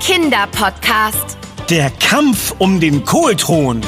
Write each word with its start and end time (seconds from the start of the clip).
Kinderpodcast. 0.00 1.36
Der 1.68 1.90
Kampf 1.90 2.54
um 2.58 2.80
den 2.80 3.04
Kohlthron. 3.04 3.82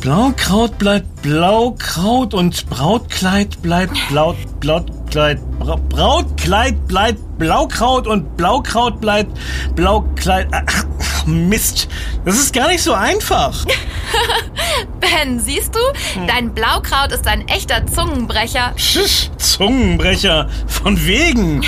Blaukraut 0.00 0.76
bleibt 0.76 1.22
Blaukraut 1.22 2.34
und 2.34 2.68
Brautkleid 2.68 3.62
bleibt 3.62 3.96
Blau, 4.10 4.34
Brautkleid, 4.60 5.40
Bra, 5.58 5.76
Brautkleid 5.88 6.86
bleibt 6.86 7.38
Blaukraut 7.38 8.06
und 8.06 8.36
Blaukraut 8.36 9.00
bleibt 9.00 9.32
Blaukleid. 9.74 10.48
Ach, 10.52 10.84
Mist, 11.26 11.88
das 12.24 12.36
ist 12.36 12.52
gar 12.52 12.68
nicht 12.68 12.82
so 12.82 12.92
einfach. 12.92 13.64
Ben, 15.00 15.40
siehst 15.40 15.74
du? 15.74 15.80
Dein 16.26 16.52
Blaukraut 16.54 17.12
ist 17.12 17.26
ein 17.26 17.46
echter 17.48 17.86
Zungenbrecher. 17.86 18.72
Schisch, 18.76 19.30
Zungenbrecher, 19.38 20.48
von 20.66 21.04
wegen. 21.06 21.62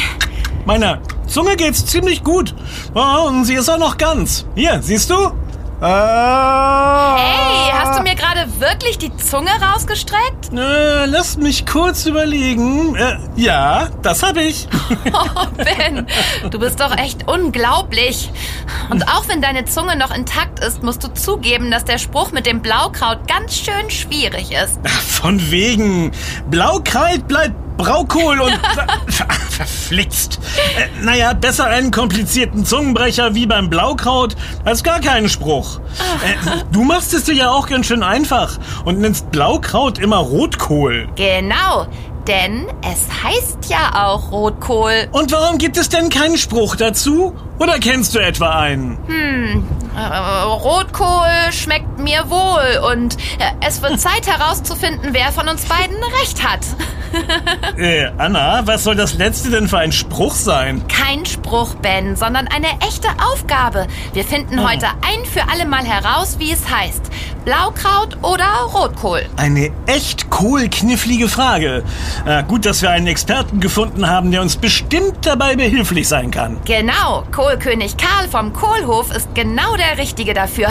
Meiner 0.65 1.01
Zunge 1.27 1.57
geht's 1.57 1.87
ziemlich 1.87 2.25
gut. 2.25 2.55
Oh, 2.95 3.29
und 3.29 3.45
sie 3.45 3.55
ist 3.55 3.69
auch 3.69 3.79
noch 3.79 3.97
ganz. 3.99 4.47
Hier, 4.55 4.81
siehst 4.83 5.11
du? 5.11 5.33
Ah. 5.81 7.17
Hey, 7.19 7.73
hast 7.75 7.99
du 7.99 8.03
mir 8.03 8.15
gerade 8.15 8.47
wirklich 8.61 8.97
die 8.97 9.15
Zunge 9.17 9.51
rausgestreckt? 9.61 10.51
Äh, 10.53 11.05
lass 11.07 11.37
mich 11.37 11.67
kurz 11.67 12.07
überlegen. 12.07 12.97
Äh, 12.97 13.19
ja, 13.37 13.89
das 14.03 14.23
habe 14.23 14.43
ich. 14.43 14.69
Oh, 15.13 15.47
Ben, 15.57 16.07
du 16.51 16.59
bist 16.59 16.81
doch 16.81 16.97
echt 16.97 17.29
unglaublich. 17.29 18.31
Und 18.91 19.09
auch 19.09 19.29
wenn 19.29 19.41
deine 19.43 19.65
Zunge 19.65 19.97
noch 19.97 20.15
intakt 20.15 20.61
ist, 20.61 20.83
musst 20.83 21.05
du 21.05 21.13
zugeben, 21.13 21.71
dass 21.71 21.85
der 21.85 21.99
Spruch 21.99 22.33
mit 22.33 22.47
dem 22.47 22.61
Blaukraut 22.61 23.27
ganz 23.29 23.57
schön 23.57 23.91
schwierig 23.91 24.53
ist. 24.53 24.79
Von 24.89 25.51
wegen. 25.51 26.13
Blaukraut 26.51 27.27
bleibt 27.29 27.55
Braukohl 27.77 28.41
und... 28.41 28.59
Verflixt. 29.51 30.39
Äh, 30.77 31.05
naja, 31.05 31.33
besser 31.33 31.67
einen 31.67 31.91
komplizierten 31.91 32.65
Zungenbrecher 32.65 33.35
wie 33.35 33.47
beim 33.47 33.71
Blaukraut 33.71 34.37
als 34.65 34.83
gar 34.83 35.01
keinen 35.01 35.29
Spruch. 35.29 35.81
Äh, 36.25 36.63
du 36.73 36.85
machst 36.85 37.15
es 37.15 37.25
dir 37.25 37.35
ja 37.35 37.51
auch 37.51 37.69
ganz 37.69 37.87
schön 37.87 38.03
einfach 38.03 38.59
und 38.85 39.01
nennst 39.01 39.31
Blaukraut 39.31 39.99
immer 39.99 40.19
Rotkohl. 40.19 41.09
Genau, 41.17 41.87
denn 42.29 42.67
es 42.83 43.07
heißt 43.25 43.69
ja 43.69 44.07
auch 44.07 44.31
Rotkohl. 44.31 45.09
Und 45.13 45.33
warum 45.33 45.59
gibt 45.59 45.77
es 45.77 45.89
denn 45.89 46.09
keinen 46.09 46.37
Spruch 46.37 46.77
dazu? 46.77 47.35
Oder 47.59 47.79
kennst 47.79 48.15
du 48.15 48.19
etwa 48.19 48.51
einen? 48.51 48.99
Hm, 49.07 49.67
äh, 49.97 50.43
Rotkohl 50.45 51.53
schmeckt 51.53 51.99
mir 51.99 52.29
wohl 52.29 52.93
und 52.93 53.17
äh, 53.39 53.67
es 53.67 53.81
wird 53.83 53.99
Zeit 54.01 54.27
herauszufinden, 54.27 55.11
wer 55.13 55.33
von 55.33 55.49
uns 55.49 55.65
beiden 55.65 55.97
recht 56.21 56.43
hat. 56.47 56.61
Äh, 57.79 58.11
Anna, 58.19 58.67
was 58.67 58.85
soll 58.85 58.95
das 58.97 59.15
letzte 59.15 59.51
denn 59.51 59.69
für 59.69 59.79
ein 59.79 59.93
Spruch 59.93 60.35
sein? 60.35 60.83
Kein 60.89 61.25
Spruch, 61.25 61.75
Ben, 61.77 62.15
sondern 62.17 62.47
eine 62.49 62.67
echte 62.87 63.09
Aufgabe. 63.33 63.87
Wir 64.13 64.25
finden 64.25 64.59
Oh. 64.59 64.69
heute 64.69 64.87
ein 64.87 65.25
für 65.25 65.49
alle 65.51 65.65
Mal 65.67 65.85
heraus, 65.85 66.37
wie 66.39 66.53
es 66.53 66.69
heißt. 66.69 67.03
Blaukraut 67.47 68.17
oder 68.23 68.45
Rotkohl. 68.75 69.23
Eine 69.37 69.71
echt 69.87 70.31
kohlknifflige 70.31 71.29
Frage. 71.29 71.85
Äh, 72.27 72.43
gut, 72.43 72.67
dass 72.67 72.83
wir 72.83 72.91
einen 72.91 73.07
Experten 73.07 73.61
gefunden 73.61 74.09
haben, 74.09 74.33
der 74.33 74.43
uns 74.43 74.57
bestimmt 74.57 75.25
dabei 75.25 75.55
behilflich 75.55 76.09
sein 76.09 76.33
kann. 76.33 76.57
Genau, 76.65 77.23
Kohlkönig 77.31 77.97
Karl 77.97 78.29
vom 78.29 78.53
Kohlhof 78.53 79.15
ist 79.15 79.33
genau 79.37 79.77
der 79.77 79.97
Richtige 79.97 80.35
dafür. 80.35 80.67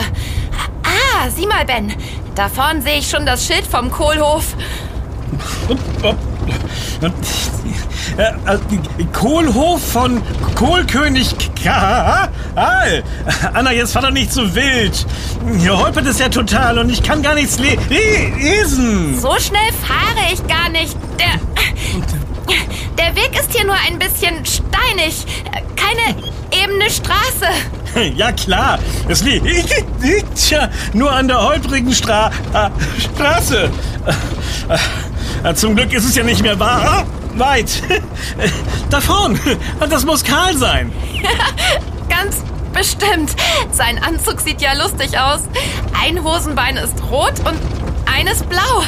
Ah, 0.83 1.29
sieh 1.33 1.47
mal, 1.47 1.63
Ben. 1.63 1.93
Da 2.35 2.49
vorn 2.49 2.81
sehe 2.81 2.97
ich 2.97 3.09
schon 3.09 3.25
das 3.25 3.47
Schild 3.47 3.65
vom 3.65 3.89
Kohlhof. 3.89 4.57
Äh, 8.17 8.23
äh, 8.23 9.05
Kohlhof 9.11 9.81
von 9.91 10.21
Kohlkönig 10.55 11.35
Karl. 11.61 12.29
Anna, 13.53 13.71
jetzt 13.73 13.93
fahr 13.93 14.03
doch 14.03 14.11
nicht 14.11 14.31
so 14.31 14.55
wild. 14.55 15.05
Hier 15.59 15.77
holpert 15.77 16.05
es 16.07 16.19
ja 16.19 16.29
total 16.29 16.79
und 16.79 16.89
ich 16.89 17.03
kann 17.03 17.21
gar 17.21 17.35
nichts 17.35 17.59
le 17.59 17.77
le 17.89 18.29
lesen. 18.37 19.19
So 19.19 19.35
schnell 19.39 19.71
fahre 19.85 20.31
ich 20.31 20.45
gar 20.47 20.69
nicht. 20.69 20.95
Der, 21.19 21.39
der 22.97 23.15
Weg 23.15 23.37
ist 23.37 23.53
hier 23.53 23.65
nur 23.65 23.75
ein 23.75 23.99
bisschen 23.99 24.45
steinig. 24.45 25.25
Keine 25.75 26.15
ebene 26.63 26.89
Straße. 26.89 27.47
Ja 28.15 28.31
klar, 28.33 28.79
es 29.07 29.23
li 29.23 29.39
liegt, 29.39 29.85
liegt 30.01 30.49
ja 30.49 30.69
nur 30.93 31.11
an 31.11 31.29
der 31.29 31.41
holprigen 31.41 31.93
Stra 31.93 32.27
äh, 32.53 32.69
Straße. 32.99 33.69
Äh, 35.43 35.53
zum 35.53 35.75
Glück 35.75 35.93
ist 35.93 36.05
es 36.05 36.15
ja 36.15 36.23
nicht 36.23 36.41
mehr 36.41 36.59
wahr. 36.59 37.05
Ah, 37.05 37.05
weit. 37.37 37.81
Da 38.89 39.01
vorn. 39.01 39.39
Das 39.89 40.05
muss 40.05 40.23
Karl 40.23 40.55
sein. 40.57 40.91
Ganz 42.09 42.43
bestimmt. 42.71 43.31
Sein 43.71 44.01
Anzug 44.01 44.39
sieht 44.41 44.61
ja 44.61 44.73
lustig 44.73 45.17
aus. 45.17 45.41
Ein 45.99 46.23
Hosenbein 46.23 46.77
ist 46.77 47.01
rot 47.09 47.33
und 47.39 47.59
eines 48.05 48.43
blau. 48.43 48.83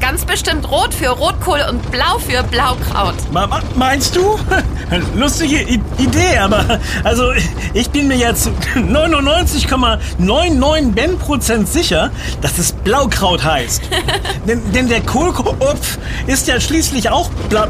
Ganz 0.00 0.24
bestimmt 0.24 0.70
rot 0.70 0.94
für 0.94 1.08
Rotkohl 1.08 1.60
und 1.68 1.90
blau 1.90 2.18
für 2.18 2.42
Blaukraut. 2.44 3.14
Ma- 3.32 3.60
Meinst 3.74 4.14
du? 4.16 4.38
Lustige 5.14 5.60
I 5.62 5.80
Idee, 5.98 6.38
aber 6.38 6.78
also 7.04 7.32
ich 7.74 7.90
bin 7.90 8.08
mir 8.08 8.16
jetzt 8.16 8.48
99,99 8.74 10.92
Ben 10.92 11.18
Prozent 11.18 11.68
sicher, 11.68 12.10
dass 12.40 12.58
es 12.58 12.72
Blaukraut 12.72 13.44
heißt. 13.44 13.82
denn, 14.46 14.72
denn 14.72 14.88
der 14.88 15.00
Kohlkopf 15.02 15.98
ist 16.26 16.46
ja 16.48 16.60
schließlich 16.60 17.10
auch 17.10 17.28
bla 17.48 17.68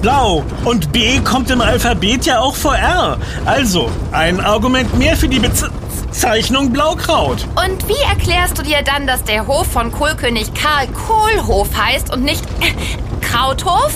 blau 0.00 0.44
und 0.64 0.92
B 0.92 1.18
kommt 1.20 1.50
im 1.50 1.60
Alphabet 1.60 2.26
ja 2.26 2.40
auch 2.40 2.54
vor 2.54 2.76
R. 2.76 3.18
Also 3.44 3.90
ein 4.12 4.40
Argument 4.40 4.96
mehr 4.98 5.16
für 5.16 5.28
die 5.28 5.40
Bezeichnung 5.40 6.72
Blaukraut. 6.72 7.46
Und 7.56 7.88
wie 7.88 8.02
erklärst 8.08 8.58
du 8.58 8.62
dir 8.62 8.82
dann, 8.82 9.06
dass 9.06 9.24
der 9.24 9.46
Hof 9.46 9.66
von 9.66 9.92
Kohlkönig 9.92 10.52
Karl 10.54 10.86
Kohlhof 10.88 11.68
heißt 11.76 12.12
und 12.12 12.24
nicht 12.24 12.44
äh, 12.60 13.20
Krauthof? 13.20 13.92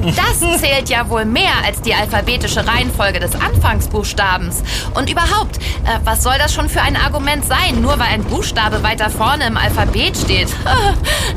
Das 0.00 0.60
zählt 0.60 0.88
ja 0.88 1.08
wohl 1.08 1.24
mehr 1.24 1.52
als 1.64 1.80
die 1.82 1.94
alphabetische 1.94 2.66
Reihenfolge 2.66 3.20
des 3.20 3.34
Anfangsbuchstabens. 3.34 4.62
Und 4.94 5.10
überhaupt, 5.10 5.58
äh, 5.58 5.98
was 6.04 6.22
soll 6.22 6.34
das 6.38 6.54
schon 6.54 6.68
für 6.68 6.80
ein 6.82 6.96
Argument 6.96 7.44
sein, 7.44 7.80
nur 7.80 7.98
weil 7.98 8.08
ein 8.08 8.24
Buchstabe 8.24 8.82
weiter 8.82 9.10
vorne 9.10 9.46
im 9.46 9.56
Alphabet 9.56 10.16
steht? 10.16 10.48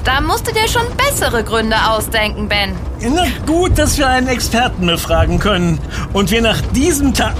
Da 0.03 0.19
musst 0.21 0.47
du 0.47 0.51
dir 0.51 0.67
schon 0.67 0.85
bessere 0.97 1.43
Gründe 1.43 1.75
ausdenken, 1.89 2.47
Ben. 2.47 2.75
Na 3.01 3.25
gut, 3.45 3.77
dass 3.77 3.97
wir 3.97 4.07
einen 4.07 4.27
Experten 4.27 4.85
befragen 4.85 5.39
können 5.39 5.79
und 6.13 6.31
wir 6.31 6.41
nach 6.41 6.61
diesem 6.73 7.13
Tag 7.13 7.35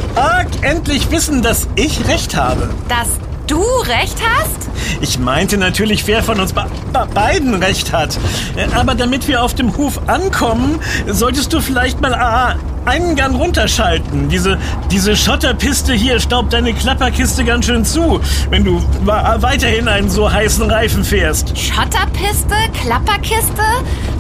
endlich 0.62 1.09
wissen, 1.12 1.42
dass 1.42 1.68
ich 1.76 2.08
recht 2.08 2.36
habe. 2.36 2.70
Dass 2.88 3.20
du 3.51 3.62
recht 3.81 4.17
hast? 4.25 4.69
Ich 5.01 5.19
meinte 5.19 5.57
natürlich, 5.57 6.07
wer 6.07 6.23
von 6.23 6.39
uns 6.39 6.53
be 6.53 6.66
be 6.94 7.07
beiden 7.13 7.53
recht 7.56 7.91
hat. 7.91 8.17
Äh, 8.56 8.67
Aber 8.73 8.95
damit 8.95 9.28
wir 9.28 9.44
auf 9.44 9.53
dem 9.53 9.75
Hof 9.75 10.00
ankommen, 10.07 10.79
solltest 11.07 11.51
du 11.51 11.59
vielleicht 11.59 12.00
mal 12.01 12.13
ah, 12.13 12.56
einen 12.86 13.16
Gang 13.16 13.36
runterschalten. 13.36 14.30
Diese, 14.30 14.58
diese 14.90 15.16
Schotterpiste 15.16 15.94
hier 15.94 16.19
staubt 16.19 16.53
deine 16.53 16.74
Klapperkiste 16.74 17.44
ganz 17.44 17.66
schön 17.66 17.86
zu, 17.86 18.19
wenn 18.50 18.64
du 18.64 18.81
weiterhin 19.06 19.88
einen 19.88 20.09
so 20.09 20.31
heißen 20.31 20.69
Reifen 20.69 21.03
fährst. 21.03 21.58
Schotterpiste, 21.58 22.56
Klapperkiste, 22.81 23.64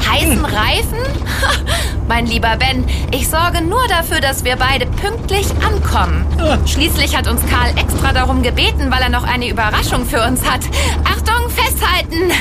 heißen 0.09 0.45
Reifen? 0.45 0.99
mein 2.07 2.25
lieber 2.25 2.57
Ben, 2.57 2.85
ich 3.11 3.27
sorge 3.27 3.61
nur 3.61 3.87
dafür, 3.87 4.19
dass 4.19 4.43
wir 4.43 4.55
beide 4.57 4.85
pünktlich 4.85 5.47
ankommen. 5.65 6.25
Schließlich 6.65 7.15
hat 7.15 7.27
uns 7.27 7.41
Karl 7.47 7.71
extra 7.77 8.13
darum 8.13 8.43
gebeten, 8.43 8.91
weil 8.91 9.01
er 9.01 9.09
noch 9.09 9.23
eine 9.23 9.49
Überraschung 9.49 10.05
für 10.05 10.23
uns 10.25 10.41
hat. 10.49 10.61
Achtung, 11.03 11.49
festhalten! 11.49 12.31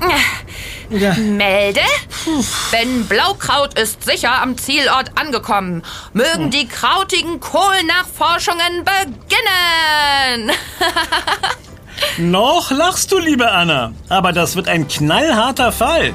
Ja. 0.90 1.14
Melde. 1.14 1.80
Ben 2.70 3.06
Blaukraut 3.06 3.78
ist 3.78 4.04
sicher 4.04 4.40
am 4.40 4.56
Zielort 4.56 5.10
angekommen. 5.16 5.82
Mögen 6.12 6.50
die 6.50 6.68
krautigen 6.68 7.40
Kohlnachforschungen 7.40 8.84
beginnen. 8.84 10.52
Noch 12.30 12.70
lachst 12.70 13.10
du, 13.10 13.18
liebe 13.18 13.50
Anna. 13.50 13.92
Aber 14.08 14.32
das 14.32 14.54
wird 14.54 14.68
ein 14.68 14.86
knallharter 14.86 15.72
Fall. 15.72 16.14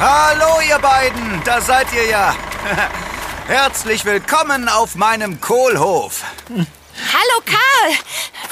Hallo 0.00 0.60
ihr 0.68 0.78
beiden, 0.78 1.42
da 1.44 1.60
seid 1.60 1.92
ihr 1.92 2.08
ja. 2.08 2.34
Herzlich 3.48 4.04
willkommen 4.04 4.68
auf 4.68 4.94
meinem 4.94 5.40
Kohlhof. 5.40 6.22
Hallo 6.50 7.42
Karl. 7.46 7.94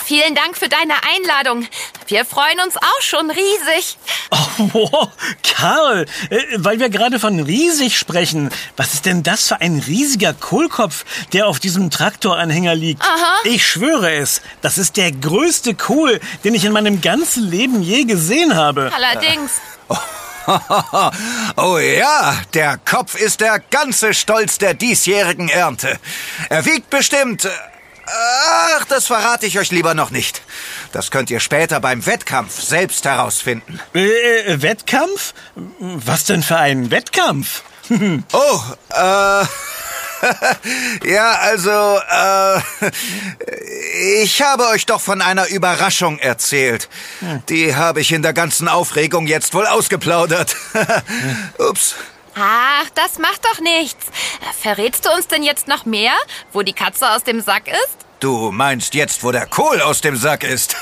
Vielen 0.02 0.34
Dank 0.34 0.56
für 0.56 0.70
deine 0.70 0.94
Einladung. 1.14 1.68
Wir 2.06 2.24
freuen 2.24 2.58
uns 2.64 2.78
auch 2.78 3.02
schon 3.02 3.30
riesig. 3.30 3.98
Oh, 4.30 4.70
wow, 4.72 5.08
Karl, 5.42 6.06
äh, 6.30 6.38
weil 6.56 6.80
wir 6.80 6.88
gerade 6.88 7.20
von 7.20 7.38
riesig 7.40 7.98
sprechen. 7.98 8.48
Was 8.78 8.94
ist 8.94 9.04
denn 9.04 9.22
das 9.22 9.48
für 9.48 9.60
ein 9.60 9.84
riesiger 9.86 10.32
Kohlkopf, 10.32 11.04
der 11.34 11.46
auf 11.46 11.60
diesem 11.60 11.90
Traktoranhänger 11.90 12.74
liegt? 12.74 13.02
Aha. 13.02 13.40
Ich 13.44 13.66
schwöre 13.66 14.14
es, 14.14 14.40
das 14.62 14.78
ist 14.78 14.96
der 14.96 15.12
größte 15.12 15.74
Kohl, 15.74 16.20
den 16.42 16.54
ich 16.54 16.64
in 16.64 16.72
meinem 16.72 17.02
ganzen 17.02 17.50
Leben 17.50 17.82
je 17.82 18.04
gesehen 18.04 18.56
habe. 18.56 18.90
Allerdings. 18.94 19.60
oh 19.90 19.98
ja, 21.98 22.36
der 22.54 22.78
Kopf 22.78 23.14
ist 23.16 23.40
der 23.40 23.58
ganze 23.58 24.14
Stolz 24.14 24.58
der 24.58 24.74
diesjährigen 24.74 25.48
Ernte. 25.48 25.98
Er 26.48 26.64
wiegt 26.64 26.90
bestimmt... 26.90 27.48
Ach, 28.08 28.84
das 28.84 29.06
verrate 29.06 29.46
ich 29.46 29.58
euch 29.58 29.72
lieber 29.72 29.94
noch 29.94 30.10
nicht. 30.10 30.42
Das 30.92 31.10
könnt 31.10 31.28
ihr 31.28 31.40
später 31.40 31.80
beim 31.80 32.06
Wettkampf 32.06 32.60
selbst 32.62 33.04
herausfinden. 33.04 33.80
Äh, 33.94 34.42
äh, 34.42 34.62
Wettkampf? 34.62 35.34
Was 35.56 36.24
denn 36.24 36.44
für 36.44 36.56
ein 36.56 36.90
Wettkampf? 36.90 37.62
Oh, 38.32 38.60
äh... 38.90 39.44
ja, 41.04 41.32
also, 41.40 42.00
äh, 42.10 42.60
ich 44.22 44.42
habe 44.42 44.66
euch 44.68 44.86
doch 44.86 45.00
von 45.00 45.20
einer 45.20 45.48
Überraschung 45.48 46.18
erzählt. 46.18 46.88
Die 47.48 47.74
habe 47.74 48.00
ich 48.00 48.12
in 48.12 48.22
der 48.22 48.32
ganzen 48.32 48.68
Aufregung 48.68 49.26
jetzt 49.26 49.54
wohl 49.54 49.66
ausgeplaudert. 49.66 50.56
Ups. 51.58 51.94
Ach, 52.34 52.90
das 52.94 53.18
macht 53.18 53.44
doch 53.44 53.60
nichts. 53.60 54.06
Verrätst 54.60 55.06
du 55.06 55.10
uns 55.10 55.26
denn 55.26 55.42
jetzt 55.42 55.68
noch 55.68 55.86
mehr, 55.86 56.12
wo 56.52 56.62
die 56.62 56.74
Katze 56.74 57.10
aus 57.10 57.24
dem 57.24 57.40
Sack 57.40 57.68
ist? 57.68 58.06
Du 58.20 58.50
meinst 58.50 58.94
jetzt, 58.94 59.24
wo 59.24 59.32
der 59.32 59.46
Kohl 59.46 59.80
aus 59.80 60.00
dem 60.00 60.16
Sack 60.16 60.44
ist? 60.44 60.76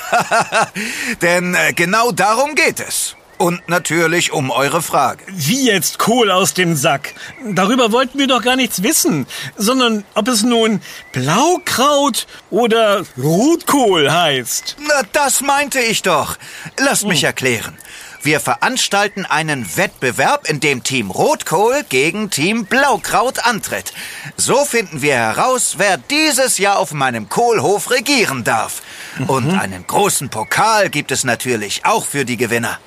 Denn 1.22 1.54
äh, 1.54 1.72
genau 1.72 2.10
darum 2.12 2.54
geht 2.54 2.80
es. 2.80 3.16
Und 3.38 3.68
natürlich 3.68 4.32
um 4.32 4.50
eure 4.50 4.80
Frage. 4.80 5.24
Wie 5.28 5.66
jetzt 5.66 5.98
Kohl 5.98 6.30
aus 6.30 6.54
dem 6.54 6.76
Sack? 6.76 7.14
Darüber 7.52 7.90
wollten 7.92 8.18
wir 8.18 8.26
doch 8.26 8.42
gar 8.42 8.56
nichts 8.56 8.82
wissen, 8.82 9.26
sondern 9.56 10.04
ob 10.14 10.28
es 10.28 10.42
nun 10.42 10.80
Blaukraut 11.12 12.26
oder 12.50 13.02
Rotkohl 13.18 14.10
heißt. 14.10 14.76
Na, 14.86 15.02
das 15.12 15.40
meinte 15.40 15.80
ich 15.80 16.02
doch. 16.02 16.36
Lasst 16.78 17.06
mich 17.06 17.24
erklären. 17.24 17.76
Wir 18.24 18.40
veranstalten 18.40 19.26
einen 19.26 19.76
Wettbewerb, 19.76 20.48
in 20.48 20.58
dem 20.58 20.82
Team 20.82 21.10
Rotkohl 21.10 21.84
gegen 21.90 22.30
Team 22.30 22.64
Blaukraut 22.64 23.44
antritt. 23.44 23.92
So 24.38 24.64
finden 24.64 25.02
wir 25.02 25.14
heraus, 25.14 25.74
wer 25.76 25.98
dieses 25.98 26.56
Jahr 26.56 26.78
auf 26.78 26.92
meinem 26.92 27.28
Kohlhof 27.28 27.90
regieren 27.90 28.42
darf. 28.42 28.80
Und 29.26 29.50
einen 29.50 29.86
großen 29.86 30.30
Pokal 30.30 30.88
gibt 30.88 31.12
es 31.12 31.24
natürlich 31.24 31.84
auch 31.84 32.06
für 32.06 32.24
die 32.24 32.38
Gewinner. 32.38 32.78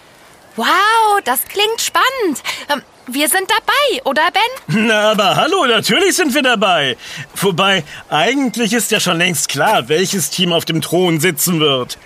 Wow, 0.58 1.22
das 1.24 1.44
klingt 1.46 1.80
spannend. 1.80 2.42
Ähm, 2.70 2.82
Wir 3.10 3.30
sind 3.30 3.50
dabei, 3.50 4.04
oder 4.04 4.24
Ben? 4.34 4.86
Na, 4.88 5.12
aber 5.12 5.36
hallo, 5.38 5.66
natürlich 5.66 6.16
sind 6.16 6.34
wir 6.34 6.42
dabei. 6.42 6.98
Wobei, 7.36 7.84
eigentlich 8.10 8.74
ist 8.74 8.92
ja 8.92 9.00
schon 9.00 9.18
längst 9.18 9.48
klar, 9.50 9.88
welches 9.88 10.30
Team 10.30 10.52
auf 10.52 10.66
dem 10.66 10.82
Thron 10.82 11.20
sitzen 11.22 11.60
wird. 11.62 11.98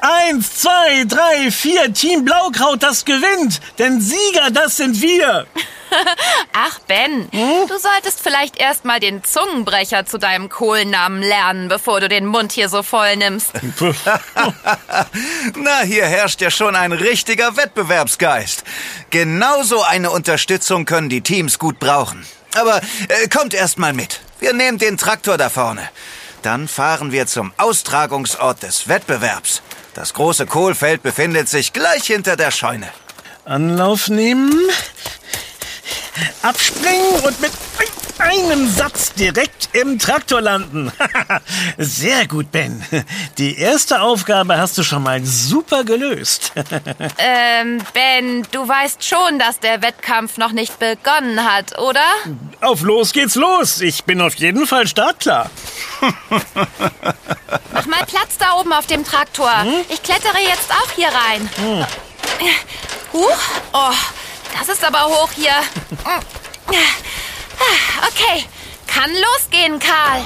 Eins, 0.00 0.60
zwei, 0.60 1.04
drei, 1.06 1.50
vier, 1.50 1.92
Team 1.92 2.24
Blaukraut, 2.24 2.82
das 2.82 3.04
gewinnt. 3.04 3.60
Denn 3.78 4.00
Sieger, 4.00 4.50
das 4.52 4.76
sind 4.76 5.00
wir. 5.00 5.46
Ach, 6.52 6.78
Ben, 6.86 7.28
du 7.30 7.78
solltest 7.78 8.20
vielleicht 8.22 8.58
erst 8.58 8.84
mal 8.84 9.00
den 9.00 9.24
Zungenbrecher 9.24 10.06
zu 10.06 10.18
deinem 10.18 10.48
Kohlnamen 10.48 11.22
lernen, 11.22 11.68
bevor 11.68 12.00
du 12.00 12.08
den 12.08 12.26
Mund 12.26 12.52
hier 12.52 12.68
so 12.68 12.82
voll 12.82 13.16
nimmst. 13.16 13.52
Na, 15.56 15.80
hier 15.80 16.06
herrscht 16.06 16.40
ja 16.40 16.50
schon 16.50 16.76
ein 16.76 16.92
richtiger 16.92 17.56
Wettbewerbsgeist. 17.56 18.64
Genauso 19.10 19.82
eine 19.82 20.10
Unterstützung 20.10 20.84
können 20.84 21.08
die 21.08 21.22
Teams 21.22 21.58
gut 21.58 21.78
brauchen. 21.78 22.26
Aber 22.54 22.80
äh, 23.08 23.28
kommt 23.28 23.54
erst 23.54 23.78
mal 23.78 23.92
mit. 23.92 24.20
Wir 24.40 24.52
nehmen 24.52 24.78
den 24.78 24.96
Traktor 24.96 25.36
da 25.36 25.48
vorne. 25.48 25.88
Dann 26.42 26.68
fahren 26.68 27.12
wir 27.12 27.26
zum 27.26 27.52
Austragungsort 27.56 28.62
des 28.62 28.88
Wettbewerbs. 28.88 29.62
Das 29.98 30.14
große 30.14 30.46
Kohlfeld 30.46 31.02
befindet 31.02 31.48
sich 31.48 31.72
gleich 31.72 32.04
hinter 32.04 32.36
der 32.36 32.52
Scheune. 32.52 32.86
Anlauf 33.44 34.08
nehmen, 34.08 34.54
abspringen 36.40 37.16
und 37.24 37.40
mit 37.40 37.50
einem 38.18 38.68
Satz 38.68 39.12
direkt 39.14 39.70
im 39.72 39.98
Traktor 39.98 40.40
landen. 40.40 40.92
Sehr 41.78 42.26
gut, 42.26 42.50
Ben. 42.52 42.84
Die 43.38 43.58
erste 43.58 44.00
Aufgabe 44.00 44.58
hast 44.58 44.78
du 44.78 44.82
schon 44.82 45.02
mal 45.02 45.24
super 45.24 45.84
gelöst. 45.84 46.52
ähm, 47.18 47.80
Ben, 47.94 48.46
du 48.50 48.66
weißt 48.66 49.04
schon, 49.04 49.38
dass 49.38 49.60
der 49.60 49.82
Wettkampf 49.82 50.36
noch 50.38 50.52
nicht 50.52 50.78
begonnen 50.78 51.44
hat, 51.44 51.78
oder? 51.78 52.04
Auf 52.60 52.82
los 52.82 53.12
geht's 53.12 53.34
los. 53.34 53.80
Ich 53.80 54.04
bin 54.04 54.20
auf 54.20 54.34
jeden 54.34 54.66
Fall 54.66 54.86
startklar. 54.86 55.50
Mach 57.72 57.86
mal 57.86 58.04
Platz 58.06 58.38
da 58.38 58.54
oben 58.54 58.72
auf 58.72 58.86
dem 58.86 59.04
Traktor. 59.04 59.50
Ich 59.88 60.02
klettere 60.02 60.38
jetzt 60.38 60.70
auch 60.70 60.90
hier 60.94 61.08
rein. 61.08 61.48
Huch. 63.12 63.38
Oh, 63.72 63.94
das 64.58 64.68
ist 64.68 64.84
aber 64.84 65.04
hoch 65.04 65.30
hier. 65.34 65.52
Okay, 68.08 68.44
kann 68.86 69.10
losgehen, 69.10 69.78
Karl. 69.78 70.22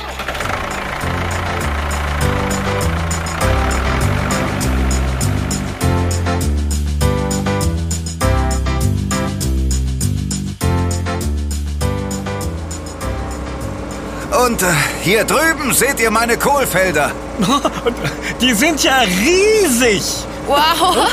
Und 14.47 14.63
äh, 14.63 14.67
hier 15.03 15.25
drüben 15.25 15.73
seht 15.73 16.01
ihr 16.01 16.11
meine 16.11 16.37
Kohlfelder. 16.39 17.13
Und 17.85 17.97
die 18.41 18.55
sind 18.55 18.83
ja 18.83 19.01
riesig. 19.01 20.03
Wow. 20.47 20.97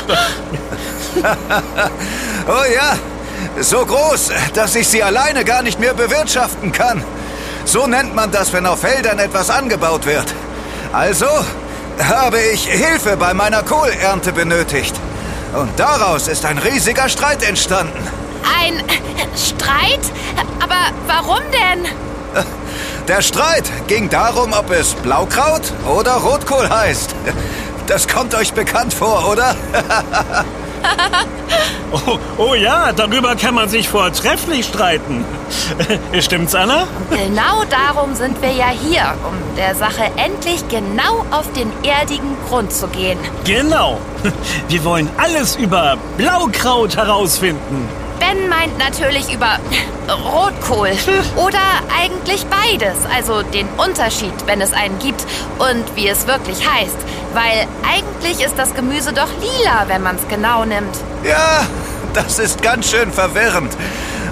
Oh 2.46 2.64
ja, 2.72 2.96
so 3.60 3.84
groß, 3.84 4.30
dass 4.54 4.74
ich 4.74 4.88
sie 4.88 5.02
alleine 5.02 5.44
gar 5.44 5.62
nicht 5.62 5.78
mehr 5.80 5.94
bewirtschaften 5.94 6.72
kann. 6.72 7.04
So 7.64 7.86
nennt 7.86 8.14
man 8.14 8.30
das, 8.30 8.52
wenn 8.52 8.66
auf 8.66 8.80
Feldern 8.80 9.18
etwas 9.18 9.50
angebaut 9.50 10.06
wird. 10.06 10.26
Also 10.92 11.26
habe 12.02 12.40
ich 12.40 12.66
Hilfe 12.66 13.16
bei 13.16 13.34
meiner 13.34 13.62
Kohlernte 13.62 14.32
benötigt. 14.32 14.94
Und 15.54 15.78
daraus 15.78 16.28
ist 16.28 16.44
ein 16.44 16.58
riesiger 16.58 17.08
Streit 17.08 17.42
entstanden. 17.42 18.06
Ein 18.58 18.82
Streit? 19.36 20.00
Aber 20.60 20.76
warum 21.06 21.42
denn? 21.52 21.86
Der 23.08 23.22
Streit 23.22 23.64
ging 23.88 24.08
darum, 24.08 24.52
ob 24.52 24.70
es 24.70 24.94
Blaukraut 24.94 25.72
oder 25.84 26.12
Rotkohl 26.12 26.68
heißt. 26.68 27.14
Das 27.86 28.06
kommt 28.06 28.34
euch 28.34 28.52
bekannt 28.52 28.94
vor, 28.94 29.28
oder? 29.28 29.56
Oh, 31.92 32.18
oh 32.38 32.54
ja, 32.54 32.92
darüber 32.92 33.34
kann 33.34 33.54
man 33.54 33.68
sich 33.68 33.88
vortrefflich 33.88 34.64
streiten. 34.66 35.24
Stimmt's, 36.20 36.54
Anna? 36.54 36.86
Genau 37.10 37.64
darum 37.68 38.14
sind 38.14 38.40
wir 38.40 38.52
ja 38.52 38.68
hier, 38.68 39.02
um 39.28 39.56
der 39.56 39.74
Sache 39.74 40.04
endlich 40.16 40.66
genau 40.68 41.24
auf 41.32 41.52
den 41.52 41.72
erdigen 41.82 42.36
Grund 42.48 42.72
zu 42.72 42.86
gehen. 42.86 43.18
Genau. 43.44 43.98
Wir 44.68 44.84
wollen 44.84 45.10
alles 45.16 45.56
über 45.56 45.96
Blaukraut 46.16 46.96
herausfinden. 46.96 47.88
Ben 48.20 48.48
meint 48.48 48.78
natürlich 48.78 49.32
über 49.32 49.58
Rotkohl. 50.08 50.90
Oder 51.36 51.58
eigentlich 51.98 52.46
beides. 52.46 52.96
Also 53.14 53.42
den 53.42 53.66
Unterschied, 53.76 54.32
wenn 54.46 54.60
es 54.60 54.72
einen 54.72 54.98
gibt, 54.98 55.24
und 55.58 55.84
wie 55.96 56.06
es 56.08 56.26
wirklich 56.26 56.58
heißt. 56.68 56.96
Weil 57.34 57.66
eigentlich 57.88 58.44
ist 58.44 58.54
das 58.56 58.74
Gemüse 58.74 59.12
doch 59.12 59.28
lila, 59.40 59.84
wenn 59.88 60.02
man 60.02 60.16
es 60.16 60.28
genau 60.28 60.64
nimmt. 60.64 60.96
Ja, 61.24 61.64
das 62.14 62.38
ist 62.38 62.62
ganz 62.62 62.90
schön 62.90 63.12
verwirrend. 63.12 63.72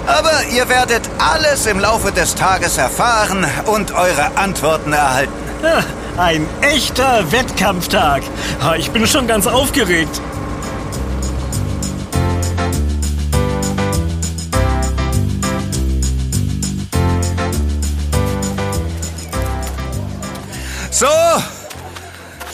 Aber 0.07 0.43
ihr 0.51 0.67
werdet 0.69 1.03
alles 1.19 1.65
im 1.65 1.79
Laufe 1.79 2.11
des 2.11 2.35
Tages 2.35 2.77
erfahren 2.77 3.45
und 3.65 3.91
eure 3.91 4.37
Antworten 4.37 4.91
erhalten. 4.93 5.33
Ja, 5.61 5.83
Ein 6.17 6.47
echter 6.61 7.31
Wettkampftag. 7.31 8.23
Ha, 8.63 8.75
Ich 8.75 8.91
bin 8.91 9.05
schon 9.07 9.27
ganz 9.27 9.45
aufgeregt. 9.45 10.19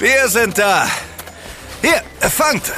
Wir 0.05 0.27
sind 0.27 0.55
da. 0.59 0.87
Hier, 1.81 1.99
fangt. 2.29 2.71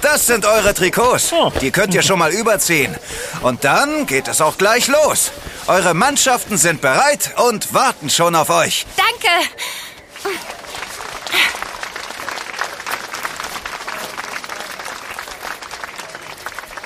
Das 0.00 0.26
sind 0.26 0.46
eure 0.46 0.72
Trikots. 0.72 1.34
Oh. 1.34 1.52
Die 1.60 1.70
könnt 1.70 1.92
ihr 1.92 2.00
schon 2.00 2.18
mal 2.18 2.32
überziehen. 2.32 2.96
Und 3.42 3.62
dann 3.64 4.06
geht 4.06 4.26
es 4.26 4.40
auch 4.40 4.56
gleich 4.56 4.88
los. 4.88 5.32
Eure 5.66 5.92
Mannschaften 5.92 6.56
sind 6.56 6.80
bereit 6.80 7.34
und 7.46 7.74
warten 7.74 8.08
schon 8.08 8.34
auf 8.34 8.48
euch. 8.48 8.86
Danke. 8.96 9.28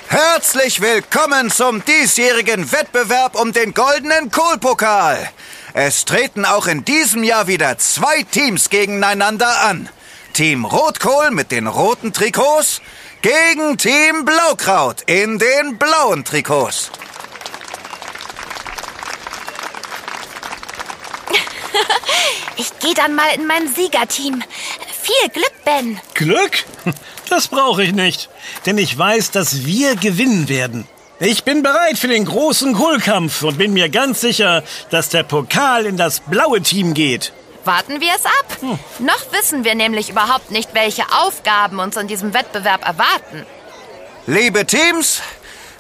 Herzlich 0.09 0.81
willkommen 0.81 1.53
zum 1.53 1.85
diesjährigen 1.85 2.73
Wettbewerb 2.73 3.41
um 3.41 3.53
den 3.53 3.73
goldenen 3.73 4.33
Kohlpokal. 4.33 5.31
Es 5.77 6.05
treten 6.05 6.45
auch 6.45 6.69
in 6.69 6.85
diesem 6.85 7.25
Jahr 7.25 7.49
wieder 7.49 7.77
zwei 7.79 8.23
Teams 8.23 8.71
gegeneinander 8.71 9.63
an. 9.63 9.89
Team 10.33 10.65
Rotkohl 10.65 11.33
mit 11.33 11.51
den 11.51 11.67
roten 11.67 12.13
Trikots 12.13 12.81
gegen 13.23 13.77
Team 13.77 14.25
Blaukraut 14.25 15.03
in 15.07 15.41
den 15.41 15.77
blauen 15.77 16.25
Trikots. 16.25 16.93
Ich 22.57 22.79
gehe 22.79 22.95
dann 22.95 23.17
mal 23.17 23.35
in 23.35 23.49
mein 23.49 23.67
Siegerteam. 23.75 24.45
Viel 25.03 25.29
Glück, 25.31 25.65
Ben. 25.65 26.01
Glück? 26.15 26.65
Das 27.31 27.49
brauche 27.49 27.83
ich 27.83 27.93
nicht, 27.93 28.29
denn 28.67 28.79
ich 28.79 28.97
weiß, 28.97 29.33
dass 29.33 29.65
wir 29.65 29.97
gewinnen 29.97 30.49
werden. 30.49 30.87
Ich 31.21 31.45
bin 31.45 31.63
bereit 31.63 31.97
für 31.97 32.09
den 32.09 32.25
großen 32.25 32.75
Kohlkampf 32.75 33.43
und 33.43 33.57
bin 33.57 33.73
mir 33.73 33.89
ganz 33.89 34.21
sicher, 34.21 34.65
dass 34.91 35.11
der 35.11 35.23
Pokal 35.23 35.87
in 35.87 35.97
das 35.97 36.21
blaue 36.21 36.61
Team 36.61 36.93
geht. 36.93 37.33
Warten 37.65 38.01
wir 38.01 38.13
es 38.15 38.27
ab. 38.27 38.59
Hm. 38.61 38.79
Noch 39.07 39.33
wissen 39.33 39.65
wir 39.65 39.77
nämlich 39.77 40.11
überhaupt 40.11 40.51
nicht, 40.51 40.75
welche 40.75 41.05
Aufgaben 41.23 41.79
uns 41.79 41.97
in 41.97 42.09
diesem 42.09 42.35
Wettbewerb 42.35 42.85
erwarten. 42.85 43.47
Liebe 44.27 44.67
Teams, 44.67 45.23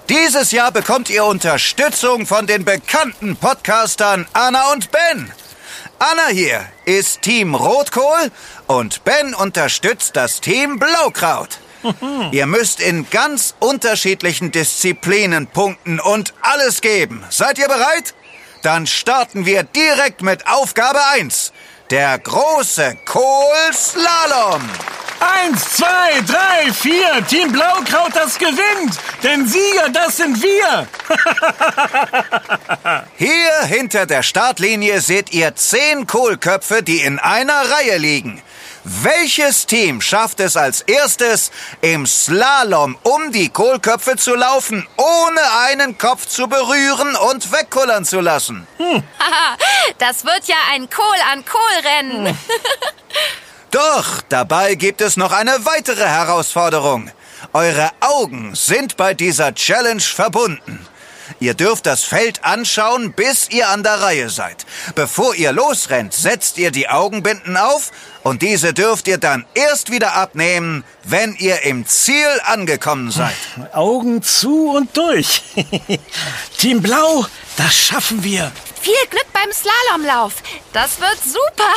dieses 0.09 0.53
Jahr 0.53 0.71
bekommt 0.71 1.11
ihr 1.11 1.25
Unterstützung 1.25 2.27
von 2.27 2.47
den 2.47 2.65
bekannten 2.65 3.37
Podcastern 3.37 4.27
Anna 4.33 4.73
und 4.73 4.91
Ben. 4.93 5.33
Anna 5.99 6.29
hier 6.31 6.65
ist 6.85 7.23
Team 7.23 7.55
Rotkohl 7.55 8.31
und 8.67 9.03
Ben 9.05 9.35
unterstützt 9.35 10.15
das 10.15 10.41
Team 10.41 10.79
Blaukraut. 10.79 11.59
Ihr 12.33 12.47
müsst 12.47 12.81
in 12.81 13.09
ganz 13.11 13.55
unterschiedlichen 13.61 14.53
Disziplinen 14.53 15.47
punkten 15.47 16.01
und 16.01 16.35
alles 16.41 16.81
geben. 16.81 17.25
Seid 17.31 17.59
ihr 17.59 17.69
bereit? 17.69 18.15
Dann 18.63 18.87
starten 18.87 19.47
wir 19.47 19.63
direkt 19.63 20.23
mit 20.23 20.47
Aufgabe 20.47 20.99
1. 21.15 21.53
Der 21.91 22.19
große 22.19 22.97
Kohlslalom. 23.05 24.63
Eins, 25.21 25.77
zwei, 25.77 26.21
drei, 26.27 26.73
vier. 26.73 27.25
Team 27.29 27.53
Blaukraut, 27.53 28.15
das 28.15 28.39
gewinnt. 28.39 28.99
Denn 29.23 29.47
Sieger, 29.47 29.89
das 29.93 30.17
sind 30.17 30.43
wir. 30.43 30.87
Hier 33.17 33.67
hinter 33.67 34.07
der 34.07 34.23
Startlinie 34.23 35.01
seht 35.01 35.33
ihr 35.33 35.55
zehn 35.55 36.07
Kohlköpfe, 36.07 36.83
die 36.83 37.01
in 37.01 37.19
einer 37.19 37.71
Reihe 37.71 37.97
liegen. 37.99 38.43
Welches 38.85 39.65
Team 39.65 40.03
schafft 40.03 40.41
es 40.41 40.59
als 40.59 40.83
erstes, 40.83 41.51
im 41.81 42.07
Slalom 42.07 42.99
um 43.03 43.33
die 43.33 43.49
Kohlköpfe 43.49 44.17
zu 44.17 44.35
laufen, 44.35 44.87
ohne 44.99 45.41
einen 45.67 45.97
Kopf 45.97 46.27
zu 46.27 46.49
berühren 46.49 47.17
und 47.17 47.51
wegkullern 47.51 48.05
zu 48.05 48.21
lassen? 48.21 48.67
Hm. 48.77 49.03
das 49.99 50.27
wird 50.27 50.47
ja 50.49 50.57
ein 50.73 50.91
Kohl 50.91 51.17
an 51.33 51.45
Kohl 51.47 51.61
rennen. 51.83 52.27
Hm. 52.27 52.39
Doch, 53.71 54.21
dabei 54.29 54.75
gibt 54.75 55.01
es 55.01 55.17
noch 55.17 55.33
eine 55.33 55.65
weitere 55.65 56.07
Herausforderung. 56.07 57.11
Eure 57.55 57.91
Augen 58.01 58.55
sind 58.55 58.99
bei 58.99 59.15
dieser 59.15 59.55
Challenge 59.55 60.01
verbunden. 60.01 60.87
Ihr 61.41 61.55
dürft 61.55 61.87
das 61.87 62.05
Feld 62.05 62.45
anschauen, 62.45 63.13
bis 63.13 63.49
ihr 63.51 63.69
an 63.69 63.83
der 63.83 64.01
Reihe 64.01 64.31
seid. 64.31 64.67
Bevor 64.95 65.35
ihr 65.35 65.53
losrennt, 65.53 66.15
setzt 66.15 66.59
ihr 66.59 66.71
die 66.71 66.89
Augenbinden 66.89 67.57
auf 67.57 67.91
und 68.23 68.43
diese 68.43 68.73
dürft 68.73 69.09
ihr 69.09 69.19
dann 69.19 69.45
erst 69.55 69.91
wieder 69.91 70.15
abnehmen, 70.15 70.85
wenn 71.05 71.35
ihr 71.37 71.63
im 71.63 71.87
Ziel 71.87 72.41
angekommen 72.45 73.11
seid. 73.11 73.37
Augen 73.73 74.23
zu 74.23 74.71
und 74.71 74.97
durch. 74.97 75.43
Team 76.59 76.83
Blau, 76.83 77.27
das 77.57 77.75
schaffen 77.77 78.23
wir. 78.25 78.51
Viel 78.81 78.95
Glück 79.11 79.27
beim 79.33 79.51
Slalomlauf. 79.53 80.35
Das 80.73 81.01
wird 81.01 81.19
super. 81.25 81.73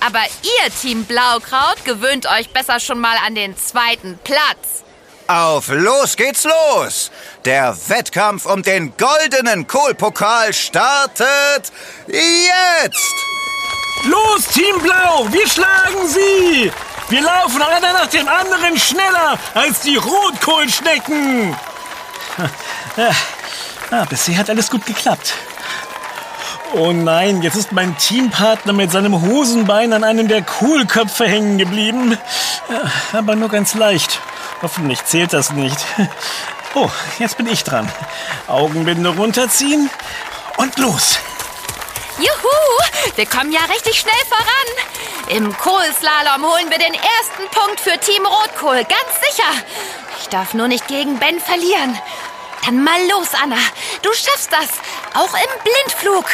Aber 0.00 0.20
ihr 0.42 0.72
Team 0.80 1.04
Blaukraut 1.04 1.84
gewöhnt 1.84 2.26
euch 2.26 2.50
besser 2.50 2.80
schon 2.80 3.00
mal 3.00 3.16
an 3.26 3.34
den 3.34 3.56
zweiten 3.56 4.18
Platz. 4.24 4.84
Auf 5.30 5.68
los 5.68 6.16
geht's 6.16 6.42
los! 6.42 7.12
Der 7.44 7.76
Wettkampf 7.86 8.46
um 8.46 8.64
den 8.64 8.92
goldenen 8.96 9.64
Kohlpokal 9.64 10.52
startet 10.52 11.70
jetzt! 12.08 13.14
Los, 14.06 14.46
Team 14.46 14.76
Blau, 14.82 15.28
wir 15.30 15.48
schlagen 15.48 16.08
sie! 16.08 16.72
Wir 17.10 17.22
laufen 17.22 17.62
einer 17.62 17.92
nach 17.92 18.08
dem 18.08 18.26
anderen 18.26 18.76
schneller 18.76 19.38
als 19.54 19.82
die 19.82 19.94
Rotkohlschnecken! 19.96 21.56
Ah, 23.92 24.04
bisher 24.08 24.36
hat 24.36 24.48
alles 24.48 24.70
gut 24.70 24.86
geklappt. 24.86 25.34
Oh 26.74 26.92
nein, 26.92 27.42
jetzt 27.42 27.56
ist 27.56 27.72
mein 27.72 27.96
Teampartner 27.98 28.72
mit 28.72 28.92
seinem 28.92 29.20
Hosenbein 29.20 29.92
an 29.92 30.04
einem 30.04 30.28
der 30.28 30.42
Kohlköpfe 30.42 31.26
hängen 31.26 31.58
geblieben. 31.58 32.16
Ja, 32.68 33.18
aber 33.18 33.34
nur 33.34 33.48
ganz 33.48 33.74
leicht. 33.74 34.20
Hoffentlich 34.62 35.04
zählt 35.04 35.32
das 35.32 35.50
nicht. 35.50 35.78
Oh, 36.72 36.88
jetzt 37.18 37.36
bin 37.36 37.48
ich 37.48 37.64
dran. 37.64 37.90
Augenbinde 38.46 39.08
runterziehen 39.08 39.90
und 40.56 40.78
los. 40.78 41.18
Juhu, 42.16 43.16
wir 43.16 43.26
kommen 43.26 43.50
ja 43.50 43.62
richtig 43.64 43.98
schnell 43.98 44.22
voran. 44.28 45.36
Im 45.36 45.56
Kohlslalom 45.58 46.44
holen 46.44 46.70
wir 46.70 46.78
den 46.78 46.94
ersten 46.94 47.48
Punkt 47.50 47.80
für 47.80 47.98
Team 47.98 48.24
Rotkohl, 48.24 48.84
ganz 48.84 49.34
sicher. 49.34 49.50
Ich 50.20 50.28
darf 50.28 50.54
nur 50.54 50.68
nicht 50.68 50.86
gegen 50.86 51.18
Ben 51.18 51.40
verlieren. 51.40 51.98
Dann 52.64 52.84
mal 52.84 53.00
los, 53.10 53.30
Anna. 53.42 53.56
Du 54.02 54.12
schaffst 54.12 54.52
das. 54.52 54.68
Auch 55.14 55.34
im 55.34 55.62
Blindflug. 55.64 56.26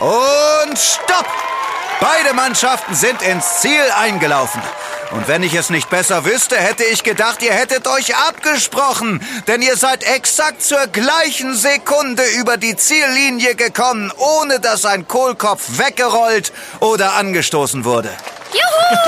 Und 0.00 0.76
stopp! 0.76 1.53
Beide 2.00 2.34
Mannschaften 2.34 2.94
sind 2.94 3.22
ins 3.22 3.60
Ziel 3.60 3.84
eingelaufen. 3.98 4.62
Und 5.10 5.28
wenn 5.28 5.42
ich 5.42 5.54
es 5.54 5.70
nicht 5.70 5.90
besser 5.90 6.24
wüsste, 6.24 6.56
hätte 6.56 6.82
ich 6.84 7.04
gedacht, 7.04 7.40
ihr 7.42 7.52
hättet 7.52 7.86
euch 7.86 8.16
abgesprochen. 8.16 9.24
Denn 9.46 9.62
ihr 9.62 9.76
seid 9.76 10.02
exakt 10.02 10.62
zur 10.62 10.86
gleichen 10.88 11.54
Sekunde 11.54 12.24
über 12.36 12.56
die 12.56 12.74
Ziellinie 12.76 13.54
gekommen, 13.54 14.12
ohne 14.16 14.60
dass 14.60 14.84
ein 14.84 15.06
Kohlkopf 15.06 15.78
weggerollt 15.78 16.52
oder 16.80 17.14
angestoßen 17.14 17.84
wurde. 17.84 18.10
Juhu! 18.52 18.98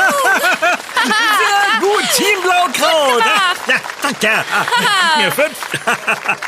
Sehr 1.04 1.80
gut, 1.80 2.04
Team 2.14 2.40
Blaukraut. 2.42 3.22
Ja, 3.66 3.74
danke. 4.02 4.44
Mir 5.18 5.32
fünf. 5.32 5.58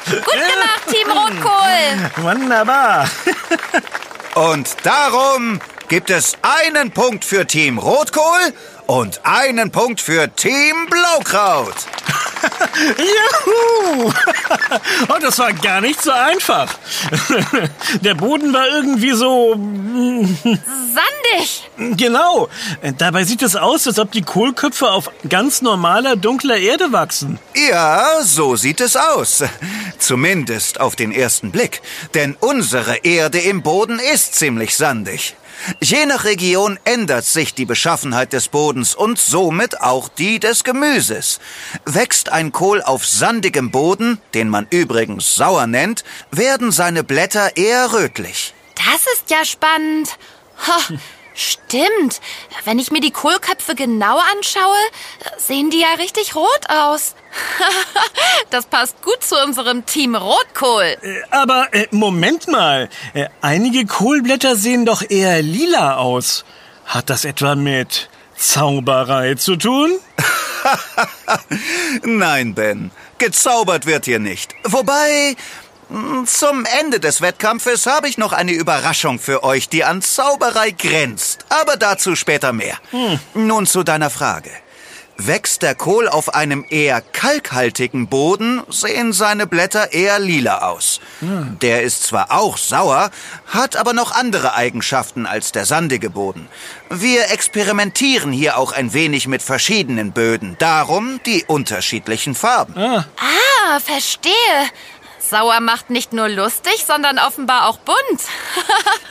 Gut 0.07 0.35
gemacht, 0.35 0.83
Team 0.89 1.11
Rotkohl. 1.11 2.25
Wunderbar. 2.25 3.09
Und 4.35 4.69
darum 4.85 5.61
gibt 5.89 6.11
es 6.11 6.37
einen 6.43 6.91
Punkt 6.91 7.25
für 7.25 7.47
Team 7.47 7.79
Rotkohl 7.79 8.53
und 8.87 9.21
einen 9.25 9.71
Punkt 9.71 10.01
für 10.01 10.35
Team 10.35 10.87
Blaukraut. 10.91 11.75
Juhu! 12.99 14.13
Oh, 15.09 15.19
das 15.21 15.39
war 15.39 15.53
gar 15.53 15.81
nicht 15.81 16.03
so 16.03 16.11
einfach. 16.11 16.75
Der 18.03 18.15
Boden 18.15 18.53
war 18.53 18.69
irgendwie 18.69 19.13
so... 19.13 19.55
Sandig. 19.55 21.71
Genau. 21.97 22.49
Dabei 22.99 23.25
sieht 23.25 23.43
es 23.43 23.57
aus, 23.57 23.87
als 23.87 23.99
ob 23.99 24.13
die 24.13 24.23
Kohlköpfe 24.23 24.91
auf 24.91 25.11
ganz 25.29 25.63
normaler, 25.63 26.17
dunkler 26.17 26.59
Erde 26.59 26.93
wachsen. 26.93 27.39
Ja, 27.55 28.23
so 28.23 28.57
sieht 28.57 28.81
es 28.81 28.97
aus. 28.97 29.43
Zumindest 29.99 30.81
auf 30.81 30.97
den 30.97 31.13
ersten 31.13 31.51
Blick. 31.51 31.81
Denn 32.15 32.37
unsere 32.39 32.99
Erde 32.99 33.39
im 33.39 33.63
Boden 33.63 33.99
ist 33.99 34.35
ziemlich 34.35 34.77
sandig. 34.77 35.35
Je 35.81 36.07
nach 36.07 36.25
Region 36.25 36.79
ändert 36.85 37.25
sich 37.25 37.55
die 37.55 37.65
Beschaffenheit 37.65 38.33
des 38.33 38.49
Bodens 38.49 38.95
und 38.95 39.19
somit 39.19 39.81
auch 39.81 40.09
die 40.09 40.39
des 40.39 40.65
Gemüses. 40.65 41.41
Wächst 41.85 42.31
ein 42.31 42.53
Kohl 42.53 42.83
auf 42.83 43.07
sandigem 43.07 43.71
Boden, 43.71 44.21
den 44.35 44.49
man 44.49 44.67
übrigens 44.71 45.35
sauer 45.35 45.67
nennt, 45.67 46.05
werden 46.31 46.73
seine 46.73 47.05
Blätter 47.05 47.57
eher 47.57 47.93
rötlich. 47.93 48.55
Das 48.75 49.03
ist 49.15 49.31
ja 49.31 49.45
spannend. 49.45 50.17
Ho, 50.67 50.99
stimmt. 51.39 52.21
Wenn 52.65 52.79
ich 52.79 52.91
mir 52.91 53.01
die 53.01 53.11
Kohlköpfe 53.11 53.75
genau 53.75 54.19
anschaue, 54.37 54.77
sehen 55.39 55.71
die 55.71 55.81
ja 55.81 55.95
richtig 55.99 56.35
rot 56.35 56.69
aus. 56.69 57.15
das 58.51 58.67
passt 58.67 59.01
gut 59.03 59.23
zu 59.23 59.37
unserem 59.43 59.87
Team 59.87 60.15
Rotkohl. 60.15 60.97
Äh, 61.03 61.23
aber 61.31 61.69
äh, 61.73 61.87
Moment 61.91 62.49
mal. 62.49 62.89
Äh, 63.15 63.27
einige 63.41 63.87
Kohlblätter 63.87 64.57
sehen 64.57 64.85
doch 64.85 65.03
eher 65.09 65.43
lila 65.43 65.97
aus. 65.97 66.45
Hat 66.85 67.11
das 67.11 67.25
etwa 67.25 67.55
mit 67.55 68.09
Zauberei 68.37 69.35
zu 69.35 69.57
tun? 69.57 69.99
Nein, 72.03 72.55
Ben. 72.55 72.91
Gezaubert 73.19 73.85
wird 73.87 74.05
hier 74.05 74.21
nicht. 74.21 74.55
Wobei, 74.65 75.37
Zum 76.27 76.67
Ende 76.81 77.01
des 77.01 77.21
Wettkampfes 77.23 77.87
habe 77.87 78.09
ich 78.09 78.19
noch 78.19 78.33
eine 78.33 78.53
Überraschung 78.53 79.19
für 79.19 79.43
euch, 79.43 79.69
die 79.69 79.85
an 79.85 80.03
Zauberei 80.03 80.71
grenzt. 80.71 81.47
Aber 81.49 81.77
dazu 81.77 82.15
später 82.15 82.53
mehr. 82.53 82.77
Nun 83.35 83.67
zu 83.67 83.83
deiner 83.83 84.11
Frage. 84.11 84.51
Wächst 85.21 85.63
der 85.63 85.75
Kohl 85.75 86.07
auf 86.07 86.35
einem 86.37 86.65
eher 86.71 87.01
kalkhaltigen 87.01 88.07
Boden, 88.07 88.63
sehen 88.69 89.13
seine 89.13 89.49
Blätter 89.49 89.93
eher 89.93 90.21
lila 90.21 90.59
aus. 90.59 91.01
Der 91.21 91.83
ist 91.83 92.05
zwar 92.05 92.31
auch 92.31 92.57
sauer, 92.57 93.11
hat 93.49 93.75
aber 93.75 93.95
noch 93.95 94.13
andere 94.13 94.55
Eigenschaften 94.55 95.27
als 95.27 95.51
der 95.51 95.65
sandige 95.65 96.09
Boden. 96.09 96.49
Wir 96.89 97.33
experimentieren 97.33 98.31
hier 98.31 98.59
auch 98.59 98.71
ein 98.71 98.93
wenig 98.93 99.27
mit 99.27 99.43
verschiedenen 99.43 100.13
Böden, 100.13 100.55
darum 100.61 101.19
die 101.27 101.45
unterschiedlichen 101.49 102.37
Farben. 102.37 102.75
Ah, 102.77 103.81
verstehe. 103.81 104.33
Sauer 105.29 105.61
macht 105.61 105.91
nicht 105.91 106.13
nur 106.13 106.29
lustig, 106.29 106.85
sondern 106.87 107.19
offenbar 107.19 107.69
auch 107.69 107.79
bunt. 107.79 108.23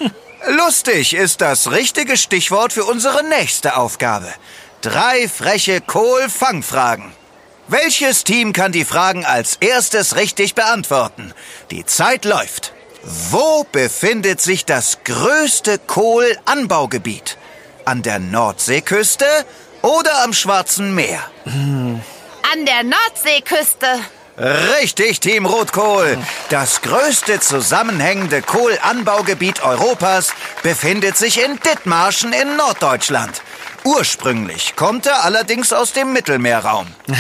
Lustig 0.48 1.14
ist 1.14 1.42
das 1.42 1.72
richtige 1.72 2.16
Stichwort 2.16 2.72
für 2.74 2.86
unsere 2.86 3.24
nächste 3.24 3.76
Aufgabe. 3.76 4.32
Drei 4.82 5.28
freche 5.28 5.82
Kohl-Fangfragen. 5.82 7.12
Welches 7.68 8.24
Team 8.24 8.54
kann 8.54 8.72
die 8.72 8.86
Fragen 8.86 9.26
als 9.26 9.58
erstes 9.58 10.16
richtig 10.16 10.56
beantworten? 10.56 11.34
Die 11.72 11.86
Zeit 11.86 12.24
läuft. 12.24 12.74
Wo 13.04 13.66
befindet 13.72 14.40
sich 14.40 14.64
das 14.64 15.00
größte 15.04 15.80
Kohlanbaugebiet? 15.80 17.38
An 17.84 18.04
der 18.04 18.20
Nordseeküste 18.20 19.26
oder 19.82 20.24
am 20.24 20.34
Schwarzen 20.34 20.96
Meer? 20.96 21.20
An 21.46 22.66
der 22.66 22.84
Nordseeküste. 22.84 24.00
Richtig, 24.38 25.20
Team 25.20 25.48
Rotkohl. 25.48 26.16
Das 26.50 26.82
größte 26.84 27.40
zusammenhängende 27.40 28.44
Kohlanbaugebiet 28.44 29.64
Europas 29.64 30.32
befindet 30.62 31.18
sich 31.18 31.44
in 31.44 31.58
Dithmarschen 31.60 32.34
in 32.34 32.56
Norddeutschland. 32.56 33.42
Ursprünglich 33.84 34.76
kommt 34.76 35.08
er 35.08 35.24
allerdings 35.24 35.74
aus 35.74 35.94
dem 35.94 36.14
Mittelmeerraum. 36.14 36.86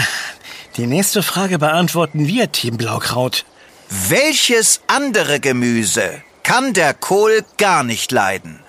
Die 0.77 0.85
nächste 0.85 1.23
Frage 1.23 1.57
beantworten 1.57 2.27
wir, 2.27 2.51
Team 2.51 2.77
Blaukraut. 2.77 3.45
Welches 3.89 4.81
andere 4.85 5.39
Gemüse 5.39 6.21
kann 6.43 6.73
der 6.73 6.93
Kohl 6.93 7.43
gar 7.57 7.83
nicht 7.83 8.11
leiden? 8.11 8.59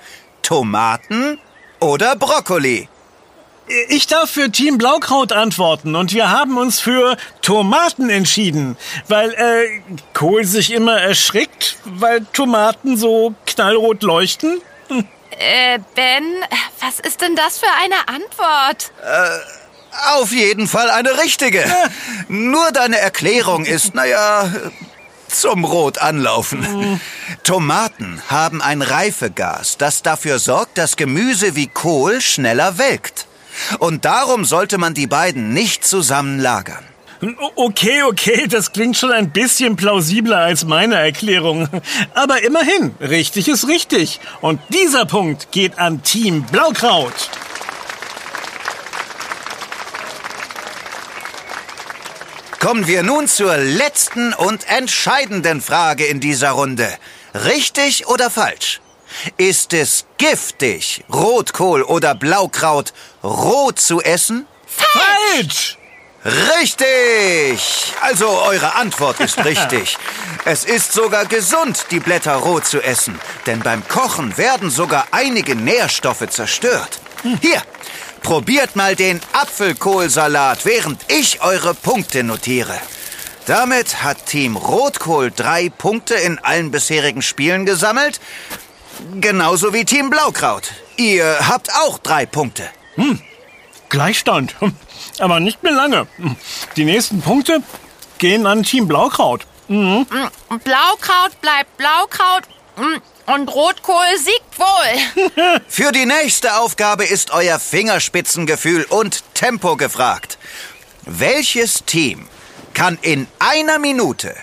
Tomaten 0.40 1.38
oder 1.80 2.16
Brokkoli? 2.16 2.88
Ich 3.88 4.06
darf 4.06 4.30
für 4.30 4.50
Team 4.50 4.78
Blaukraut 4.78 5.32
antworten 5.32 5.94
und 5.94 6.12
wir 6.14 6.30
haben 6.30 6.56
uns 6.56 6.80
für 6.80 7.16
Tomaten 7.42 8.08
entschieden, 8.08 8.76
weil 9.08 9.32
äh, 9.34 9.82
Kohl 10.14 10.44
sich 10.44 10.72
immer 10.72 10.98
erschrickt, 10.98 11.76
weil 11.84 12.24
Tomaten 12.32 12.96
so 12.96 13.34
knallrot 13.46 14.02
leuchten. 14.02 14.60
Äh, 15.38 15.78
Ben, 15.94 16.24
was 16.80 16.98
ist 17.00 17.20
denn 17.20 17.36
das 17.36 17.58
für 17.58 17.66
eine 17.82 18.08
Antwort? 18.08 18.90
Auf 20.16 20.32
jeden 20.32 20.66
Fall 20.66 20.90
eine 20.90 21.18
richtige. 21.18 21.64
Nur 22.28 22.72
deine 22.72 22.98
Erklärung 22.98 23.64
ist, 23.64 23.94
naja, 23.94 24.50
zum 25.28 25.64
Rot 25.64 25.98
anlaufen. 25.98 27.00
Tomaten 27.44 28.22
haben 28.28 28.62
ein 28.62 28.82
Reifegas, 28.82 29.76
das 29.76 30.02
dafür 30.02 30.38
sorgt, 30.38 30.78
dass 30.78 30.96
Gemüse 30.96 31.54
wie 31.54 31.66
Kohl 31.66 32.20
schneller 32.20 32.78
welkt. 32.78 33.27
Und 33.78 34.04
darum 34.04 34.44
sollte 34.44 34.78
man 34.78 34.94
die 34.94 35.06
beiden 35.06 35.52
nicht 35.52 35.86
zusammen 35.86 36.38
lagern. 36.38 36.84
Okay, 37.56 38.04
okay, 38.04 38.46
das 38.46 38.72
klingt 38.72 38.96
schon 38.96 39.10
ein 39.10 39.30
bisschen 39.30 39.74
plausibler 39.74 40.38
als 40.38 40.64
meine 40.64 40.94
Erklärung. 40.94 41.68
Aber 42.14 42.42
immerhin, 42.42 42.94
richtig 43.00 43.48
ist 43.48 43.66
richtig. 43.66 44.20
Und 44.40 44.60
dieser 44.68 45.04
Punkt 45.04 45.50
geht 45.50 45.78
an 45.78 46.02
Team 46.02 46.44
Blaukraut. 46.44 47.30
Kommen 52.60 52.86
wir 52.86 53.02
nun 53.02 53.26
zur 53.26 53.56
letzten 53.56 54.32
und 54.32 54.68
entscheidenden 54.68 55.60
Frage 55.60 56.06
in 56.06 56.20
dieser 56.20 56.50
Runde. 56.50 56.88
Richtig 57.34 58.06
oder 58.08 58.30
falsch? 58.30 58.80
Ist 59.36 59.72
es 59.72 60.04
giftig, 60.18 61.04
Rotkohl 61.12 61.82
oder 61.82 62.14
Blaukraut 62.14 62.92
rot 63.22 63.80
zu 63.80 64.00
essen? 64.00 64.46
Falsch! 64.66 65.78
Richtig! 66.24 67.94
Also 68.00 68.28
eure 68.28 68.74
Antwort 68.74 69.20
ist 69.20 69.38
richtig. 69.44 69.96
Es 70.44 70.64
ist 70.64 70.92
sogar 70.92 71.26
gesund, 71.26 71.86
die 71.90 72.00
Blätter 72.00 72.34
roh 72.34 72.60
zu 72.60 72.82
essen, 72.82 73.18
denn 73.46 73.60
beim 73.60 73.86
Kochen 73.86 74.36
werden 74.36 74.70
sogar 74.70 75.06
einige 75.10 75.54
Nährstoffe 75.54 76.28
zerstört. 76.28 77.00
Hier, 77.40 77.62
probiert 78.22 78.76
mal 78.76 78.94
den 78.96 79.20
Apfelkohlsalat, 79.32 80.64
während 80.64 81.00
ich 81.10 81.40
eure 81.42 81.74
Punkte 81.74 82.22
notiere. 82.24 82.78
Damit 83.46 84.02
hat 84.02 84.26
Team 84.26 84.56
Rotkohl 84.56 85.30
drei 85.34 85.70
Punkte 85.70 86.14
in 86.14 86.38
allen 86.38 86.70
bisherigen 86.70 87.22
Spielen 87.22 87.64
gesammelt, 87.64 88.20
genauso 89.20 89.72
wie 89.72 89.84
Team 89.84 90.10
Blaukraut. 90.10 90.72
Ihr 90.96 91.48
habt 91.48 91.72
auch 91.74 91.98
drei 91.98 92.26
Punkte. 92.26 92.68
Gleichstand. 93.88 94.54
Aber 95.18 95.40
nicht 95.40 95.62
mehr 95.62 95.72
lange. 95.72 96.06
Die 96.76 96.84
nächsten 96.84 97.20
Punkte 97.22 97.62
gehen 98.18 98.46
an 98.46 98.62
Team 98.62 98.88
Blaukraut. 98.88 99.46
Blaukraut 99.68 101.40
bleibt 101.40 101.76
Blaukraut 101.76 102.44
und 103.26 103.48
Rotkohl 103.48 104.18
siegt 104.18 104.58
wohl. 104.58 105.60
Für 105.68 105.92
die 105.92 106.06
nächste 106.06 106.56
Aufgabe 106.56 107.04
ist 107.04 107.30
euer 107.30 107.58
Fingerspitzengefühl 107.58 108.84
und 108.84 109.22
Tempo 109.34 109.76
gefragt. 109.76 110.38
Welches 111.04 111.84
Team 111.84 112.28
kann 112.74 112.98
in 113.02 113.26
einer 113.38 113.78
Minute 113.78 114.34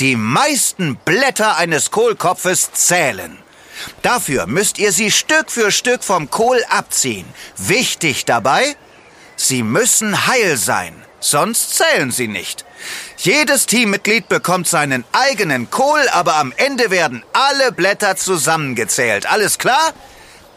die 0.00 0.16
meisten 0.16 0.96
Blätter 0.96 1.56
eines 1.56 1.90
Kohlkopfes 1.90 2.72
zählen? 2.72 3.38
Dafür 4.02 4.46
müsst 4.46 4.78
ihr 4.78 4.92
sie 4.92 5.10
Stück 5.10 5.50
für 5.50 5.70
Stück 5.70 6.04
vom 6.04 6.30
Kohl 6.30 6.62
abziehen. 6.68 7.26
Wichtig 7.56 8.24
dabei, 8.24 8.76
sie 9.36 9.62
müssen 9.62 10.26
heil 10.26 10.56
sein, 10.56 10.94
sonst 11.20 11.76
zählen 11.76 12.10
sie 12.10 12.28
nicht. 12.28 12.64
Jedes 13.18 13.66
Teammitglied 13.66 14.28
bekommt 14.28 14.68
seinen 14.68 15.04
eigenen 15.12 15.70
Kohl, 15.70 16.08
aber 16.12 16.36
am 16.36 16.52
Ende 16.56 16.90
werden 16.90 17.24
alle 17.32 17.72
Blätter 17.72 18.16
zusammengezählt. 18.16 19.26
Alles 19.26 19.58
klar? 19.58 19.92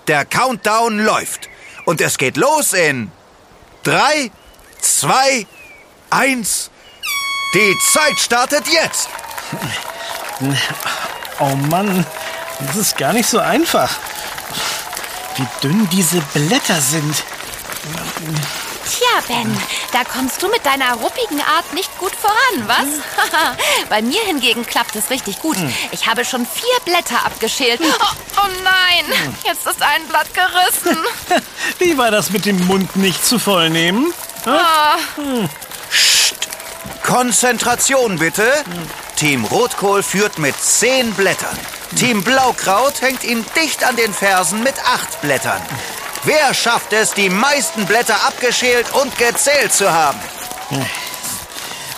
Der 0.07 0.25
Countdown 0.25 0.99
läuft. 0.99 1.49
Und 1.85 2.01
es 2.01 2.17
geht 2.17 2.37
los 2.37 2.73
in 2.73 3.11
drei, 3.83 4.31
zwei, 4.81 5.47
eins. 6.09 6.69
Die 7.53 7.75
Zeit 7.91 8.19
startet 8.19 8.67
jetzt. 8.67 9.09
Oh 11.39 11.55
Mann, 11.55 12.05
das 12.59 12.75
ist 12.75 12.97
gar 12.97 13.13
nicht 13.13 13.29
so 13.29 13.39
einfach. 13.39 13.89
Wie 15.35 15.47
dünn 15.61 15.87
diese 15.89 16.19
Blätter 16.33 16.81
sind. 16.81 17.23
Tja, 18.89 19.23
Ben, 19.27 19.57
da 19.93 20.03
kommst 20.03 20.41
du 20.41 20.49
mit 20.49 20.65
deiner 20.65 20.93
ruppigen 20.95 21.39
Art 21.41 21.73
nicht 21.73 21.95
gut 21.99 22.11
voran, 22.13 22.67
was? 22.67 22.87
Bei 23.89 24.01
mir 24.01 24.21
hingegen 24.21 24.65
klappt 24.65 24.95
es 24.95 25.09
richtig 25.09 25.39
gut. 25.39 25.57
Ich 25.91 26.07
habe 26.07 26.25
schon 26.25 26.45
vier 26.45 26.79
Blätter 26.85 27.25
abgeschält. 27.25 27.79
Oh, 27.81 28.05
oh 28.37 28.47
nein, 28.63 29.33
jetzt 29.45 29.65
ist 29.67 29.81
ein 29.81 30.05
Blatt 30.09 30.27
gerissen. 30.33 30.97
Wie 31.79 31.97
war 31.97 32.11
das 32.11 32.31
mit 32.31 32.45
dem 32.45 32.65
Mund 32.65 32.95
nicht 32.95 33.25
zu 33.25 33.39
voll 33.39 33.69
nehmen? 33.69 34.11
Ah, 34.45 34.97
Konzentration 37.03 38.17
bitte. 38.19 38.51
Team 39.15 39.45
Rotkohl 39.45 40.03
führt 40.03 40.39
mit 40.39 40.59
zehn 40.59 41.13
Blättern. 41.13 41.57
Team 41.95 42.23
Blaukraut 42.23 43.01
hängt 43.01 43.23
ihm 43.23 43.43
dicht 43.55 43.83
an 43.83 43.95
den 43.95 44.13
Fersen 44.13 44.63
mit 44.63 44.75
acht 44.85 45.21
Blättern. 45.21 45.61
Wer 46.23 46.53
schafft 46.53 46.93
es, 46.93 47.11
die 47.11 47.29
meisten 47.29 47.85
Blätter 47.85 48.15
abgeschält 48.27 48.91
und 48.93 49.17
gezählt 49.17 49.73
zu 49.73 49.91
haben? 49.91 50.19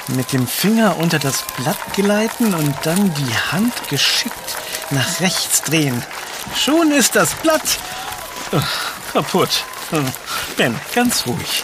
Mit 0.07 0.31
dem 0.33 0.47
Finger 0.47 0.97
unter 0.97 1.19
das 1.19 1.43
Blatt 1.57 1.77
gleiten 1.93 2.53
und 2.53 2.75
dann 2.83 3.13
die 3.13 3.51
Hand 3.51 3.73
geschickt 3.89 4.57
nach 4.91 5.19
rechts 5.19 5.61
drehen. 5.63 6.03
Schon 6.55 6.91
ist 6.91 7.15
das 7.15 7.33
Blatt 7.35 7.61
äh, 8.51 8.59
kaputt. 9.13 9.63
Äh, 9.91 10.01
Ben, 10.57 10.79
ganz 10.93 11.25
ruhig. 11.25 11.63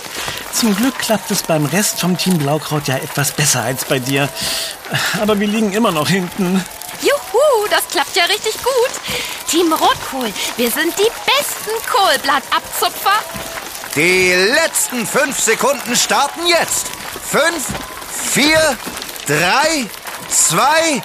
Zum 0.53 0.75
Glück 0.75 0.97
klappt 0.97 1.29
es 1.31 1.43
beim 1.43 1.65
Rest 1.65 2.01
vom 2.01 2.17
Team 2.17 2.37
Blaukraut 2.37 2.87
ja 2.87 2.95
etwas 2.95 3.31
besser 3.31 3.61
als 3.63 3.85
bei 3.85 3.99
dir. 3.99 4.29
Aber 5.21 5.39
wir 5.39 5.47
liegen 5.47 5.73
immer 5.73 5.91
noch 5.91 6.07
hinten. 6.07 6.63
Juhu, 7.57 7.67
das 7.69 7.87
klappt 7.87 8.15
ja 8.15 8.25
richtig 8.25 8.55
gut. 8.63 8.91
Team 9.49 9.71
Rotkohl, 9.73 10.31
wir 10.57 10.71
sind 10.71 10.97
die 10.97 11.11
besten 11.25 11.71
Kohlblattabzupfer. 11.89 13.11
Die 13.95 14.33
letzten 14.33 15.07
fünf 15.07 15.39
Sekunden 15.39 15.95
starten 15.95 16.45
jetzt. 16.47 16.87
Fünf, 17.29 17.65
vier, 18.31 18.77
drei, 19.25 19.89
zwei, 20.29 21.01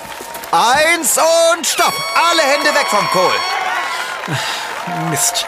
Eins 0.54 1.16
und 1.16 1.66
stopp! 1.66 1.94
Alle 2.14 2.42
Hände 2.42 2.74
weg 2.74 2.86
vom 2.88 3.08
Kohl! 3.08 3.32
Mist. 5.08 5.46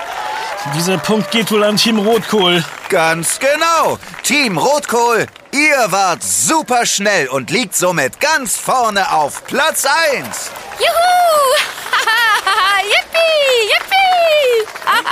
Dieser 0.75 0.97
Punkt 0.97 1.31
geht 1.31 1.51
wohl 1.51 1.63
an 1.63 1.77
Team 1.77 1.99
Rotkohl. 1.99 2.65
Ganz 2.89 3.39
genau. 3.39 3.99
Team 4.23 4.57
Rotkohl, 4.57 5.27
ihr 5.55 5.93
wart 5.93 6.23
super 6.23 6.85
schnell 6.85 7.29
und 7.29 7.51
liegt 7.51 7.77
somit 7.77 8.19
ganz 8.19 8.57
vorne 8.57 9.13
auf 9.13 9.45
Platz 9.45 9.87
1. 9.87 10.51
Juhu! 10.79 10.89
yippie! 12.83 13.71
Yippie! 13.71 14.69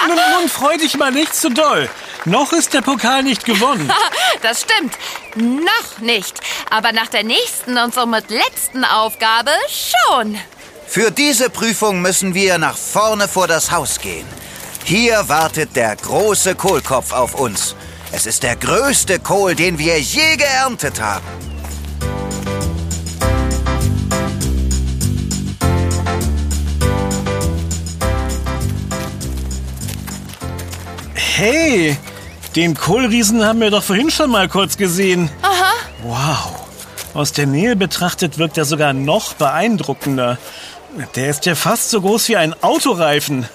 Nun, 0.08 0.16
nun 0.40 0.48
freu 0.48 0.76
dich 0.76 0.96
mal 0.96 1.12
nicht 1.12 1.34
zu 1.34 1.48
doll. 1.48 1.88
Noch 2.24 2.52
ist 2.52 2.74
der 2.74 2.82
Pokal 2.82 3.22
nicht 3.22 3.44
gewonnen. 3.44 3.90
Das 4.42 4.62
stimmt. 4.62 4.94
Noch 5.36 6.00
nicht. 6.00 6.40
Aber 6.68 6.90
nach 6.90 7.06
der 7.06 7.22
nächsten 7.22 7.78
und 7.78 7.94
somit 7.94 8.28
letzten 8.28 8.84
Aufgabe 8.84 9.52
schon. 9.70 10.36
Für 10.88 11.12
diese 11.12 11.48
Prüfung 11.48 12.02
müssen 12.02 12.34
wir 12.34 12.58
nach 12.58 12.76
vorne 12.76 13.28
vor 13.28 13.46
das 13.46 13.70
Haus 13.70 14.00
gehen. 14.00 14.26
Hier 14.82 15.28
wartet 15.28 15.76
der 15.76 15.94
große 15.94 16.56
Kohlkopf 16.56 17.12
auf 17.12 17.36
uns. 17.36 17.76
Es 18.14 18.26
ist 18.26 18.42
der 18.42 18.56
größte 18.56 19.18
Kohl, 19.18 19.54
den 19.54 19.78
wir 19.78 19.98
je 19.98 20.36
geerntet 20.36 21.00
haben. 21.00 21.24
Hey, 31.14 31.96
den 32.54 32.74
Kohlriesen 32.74 33.46
haben 33.46 33.60
wir 33.60 33.70
doch 33.70 33.82
vorhin 33.82 34.10
schon 34.10 34.30
mal 34.30 34.46
kurz 34.46 34.76
gesehen. 34.76 35.30
Aha. 35.40 35.72
Wow. 36.02 36.52
Aus 37.14 37.32
der 37.32 37.46
Nähe 37.46 37.76
betrachtet 37.76 38.36
wirkt 38.36 38.58
er 38.58 38.66
sogar 38.66 38.92
noch 38.92 39.32
beeindruckender. 39.34 40.36
Der 41.16 41.30
ist 41.30 41.46
ja 41.46 41.54
fast 41.54 41.88
so 41.88 42.02
groß 42.02 42.28
wie 42.28 42.36
ein 42.36 42.54
Autoreifen. 42.62 43.48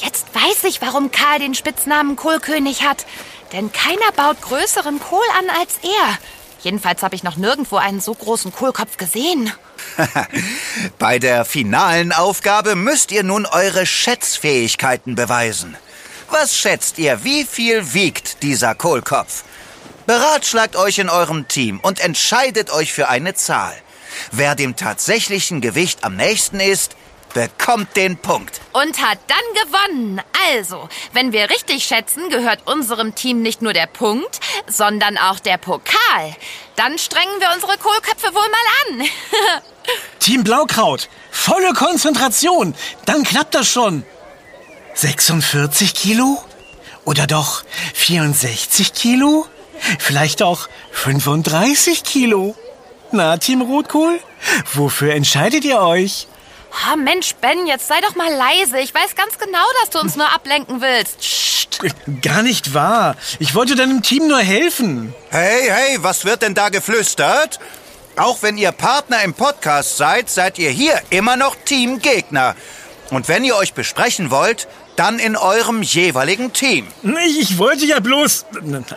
Jetzt 0.00 0.26
weiß 0.34 0.64
ich, 0.64 0.82
warum 0.82 1.10
Karl 1.10 1.38
den 1.40 1.54
Spitznamen 1.54 2.16
Kohlkönig 2.16 2.82
hat. 2.82 3.06
Denn 3.52 3.72
keiner 3.72 4.12
baut 4.14 4.40
größeren 4.42 5.00
Kohl 5.00 5.24
an 5.38 5.50
als 5.58 5.78
er. 5.82 6.18
Jedenfalls 6.60 7.02
habe 7.02 7.14
ich 7.14 7.22
noch 7.22 7.36
nirgendwo 7.36 7.76
einen 7.76 8.00
so 8.00 8.14
großen 8.14 8.52
Kohlkopf 8.52 8.96
gesehen. 8.96 9.52
Bei 10.98 11.18
der 11.18 11.44
finalen 11.44 12.12
Aufgabe 12.12 12.74
müsst 12.74 13.12
ihr 13.12 13.22
nun 13.22 13.46
eure 13.46 13.86
Schätzfähigkeiten 13.86 15.14
beweisen. 15.14 15.76
Was 16.30 16.56
schätzt 16.56 16.98
ihr, 16.98 17.24
wie 17.24 17.44
viel 17.44 17.94
wiegt 17.94 18.42
dieser 18.42 18.74
Kohlkopf? 18.74 19.44
Beratschlagt 20.06 20.76
euch 20.76 20.98
in 20.98 21.08
eurem 21.08 21.48
Team 21.48 21.80
und 21.80 22.00
entscheidet 22.00 22.70
euch 22.70 22.92
für 22.92 23.08
eine 23.08 23.34
Zahl. 23.34 23.74
Wer 24.32 24.54
dem 24.54 24.76
tatsächlichen 24.76 25.60
Gewicht 25.60 26.04
am 26.04 26.16
nächsten 26.16 26.60
ist, 26.60 26.96
bekommt 27.38 27.96
den 27.96 28.16
Punkt. 28.16 28.60
Und 28.72 29.00
hat 29.00 29.18
dann 29.28 29.38
gewonnen. 29.62 30.20
Also, 30.50 30.88
wenn 31.12 31.30
wir 31.30 31.50
richtig 31.50 31.84
schätzen, 31.84 32.30
gehört 32.30 32.66
unserem 32.66 33.14
Team 33.14 33.42
nicht 33.42 33.62
nur 33.62 33.72
der 33.72 33.86
Punkt, 33.86 34.40
sondern 34.66 35.16
auch 35.18 35.38
der 35.38 35.56
Pokal. 35.56 36.34
Dann 36.74 36.98
strengen 36.98 37.38
wir 37.38 37.50
unsere 37.54 37.78
Kohlköpfe 37.78 38.34
wohl 38.34 38.48
mal 38.50 39.00
an. 39.00 39.08
Team 40.18 40.42
Blaukraut, 40.42 41.08
volle 41.30 41.72
Konzentration. 41.74 42.74
Dann 43.04 43.22
klappt 43.22 43.54
das 43.54 43.68
schon. 43.68 44.04
46 44.94 45.94
Kilo? 45.94 46.42
Oder 47.04 47.28
doch 47.28 47.62
64 47.94 48.94
Kilo? 48.94 49.46
Vielleicht 50.00 50.42
auch 50.42 50.68
35 50.90 52.02
Kilo? 52.02 52.56
Na, 53.12 53.36
Team 53.36 53.62
Rotkohl, 53.62 54.18
wofür 54.74 55.14
entscheidet 55.14 55.64
ihr 55.64 55.80
euch? 55.80 56.26
Oh, 56.70 56.96
Mensch, 56.96 57.34
Ben, 57.40 57.66
jetzt 57.66 57.88
sei 57.88 58.00
doch 58.00 58.14
mal 58.14 58.32
leise. 58.32 58.78
Ich 58.78 58.94
weiß 58.94 59.14
ganz 59.14 59.38
genau, 59.38 59.64
dass 59.80 59.90
du 59.90 60.00
uns 60.00 60.16
nur 60.16 60.32
ablenken 60.32 60.80
willst. 60.80 61.18
Psst. 61.18 61.80
Gar 62.22 62.42
nicht 62.42 62.74
wahr. 62.74 63.16
Ich 63.38 63.54
wollte 63.54 63.76
deinem 63.76 64.02
Team 64.02 64.26
nur 64.28 64.38
helfen. 64.38 65.14
Hey, 65.30 65.68
hey, 65.68 65.98
was 66.00 66.24
wird 66.24 66.42
denn 66.42 66.54
da 66.54 66.68
geflüstert? 66.68 67.58
Auch 68.16 68.42
wenn 68.42 68.58
ihr 68.58 68.72
Partner 68.72 69.22
im 69.22 69.34
Podcast 69.34 69.96
seid, 69.96 70.28
seid 70.28 70.58
ihr 70.58 70.70
hier 70.70 71.00
immer 71.10 71.36
noch 71.36 71.54
Teamgegner. 71.64 72.56
Und 73.10 73.28
wenn 73.28 73.44
ihr 73.44 73.56
euch 73.56 73.74
besprechen 73.74 74.30
wollt, 74.30 74.66
dann 74.96 75.18
in 75.20 75.36
eurem 75.36 75.82
jeweiligen 75.82 76.52
Team. 76.52 76.88
Ich, 77.26 77.38
ich 77.40 77.58
wollte 77.58 77.86
ja 77.86 78.00
bloß... 78.00 78.46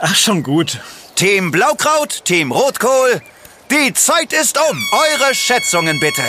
Ach, 0.01 0.15
schon 0.15 0.41
gut. 0.41 0.79
Team 1.15 1.51
Blaukraut, 1.51 2.25
Team 2.25 2.51
Rotkohl. 2.51 3.21
Die 3.69 3.93
Zeit 3.93 4.33
ist 4.33 4.57
um. 4.57 4.89
Eure 4.91 5.35
Schätzungen 5.35 5.99
bitte. 5.99 6.23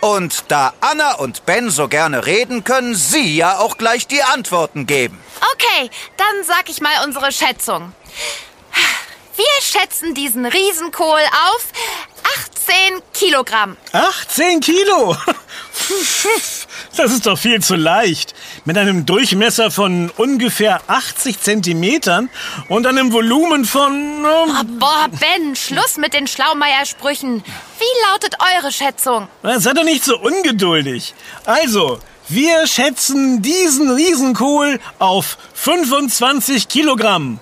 Und 0.00 0.44
da 0.48 0.74
Anna 0.80 1.14
und 1.14 1.46
Ben 1.46 1.70
so 1.70 1.88
gerne 1.88 2.26
reden, 2.26 2.64
können 2.64 2.94
Sie 2.94 3.36
ja 3.36 3.58
auch 3.58 3.78
gleich 3.78 4.06
die 4.06 4.22
Antworten 4.22 4.86
geben. 4.86 5.18
Okay, 5.52 5.90
dann 6.16 6.44
sag 6.44 6.68
ich 6.68 6.80
mal 6.80 7.04
unsere 7.04 7.32
Schätzung. 7.32 7.92
Wir 9.36 9.62
schätzen 9.62 10.14
diesen 10.14 10.46
Riesenkohl 10.46 11.20
auf 11.20 11.66
18 12.66 13.02
Kilogramm. 13.12 13.76
18 13.92 14.60
Kilo? 14.60 15.16
Das 16.96 17.12
ist 17.12 17.26
doch 17.26 17.38
viel 17.38 17.62
zu 17.62 17.76
leicht. 17.76 18.34
Mit 18.66 18.76
einem 18.78 19.06
Durchmesser 19.06 19.70
von 19.70 20.10
ungefähr 20.16 20.80
80 20.88 21.40
Zentimetern 21.40 22.28
und 22.68 22.84
einem 22.84 23.12
Volumen 23.12 23.64
von... 23.64 24.24
Oh, 24.24 24.46
Ähm, 24.60 24.78
boah, 24.80 25.06
Ben, 25.08 25.54
Schluss 25.54 25.96
mit 25.98 26.12
den 26.14 26.26
Schlaumeier-Sprüchen. 26.26 27.44
Wie 27.44 28.10
lautet 28.10 28.34
eure 28.58 28.72
Schätzung? 28.72 29.28
sei 29.58 29.72
doch 29.72 29.84
nicht 29.84 30.04
so 30.04 30.18
ungeduldig. 30.18 31.14
Also, 31.44 32.00
wir 32.28 32.66
schätzen 32.66 33.40
diesen 33.40 33.88
Riesenkohl 33.88 34.80
auf 34.98 35.38
25 35.54 36.66
Kilogramm. 36.66 37.38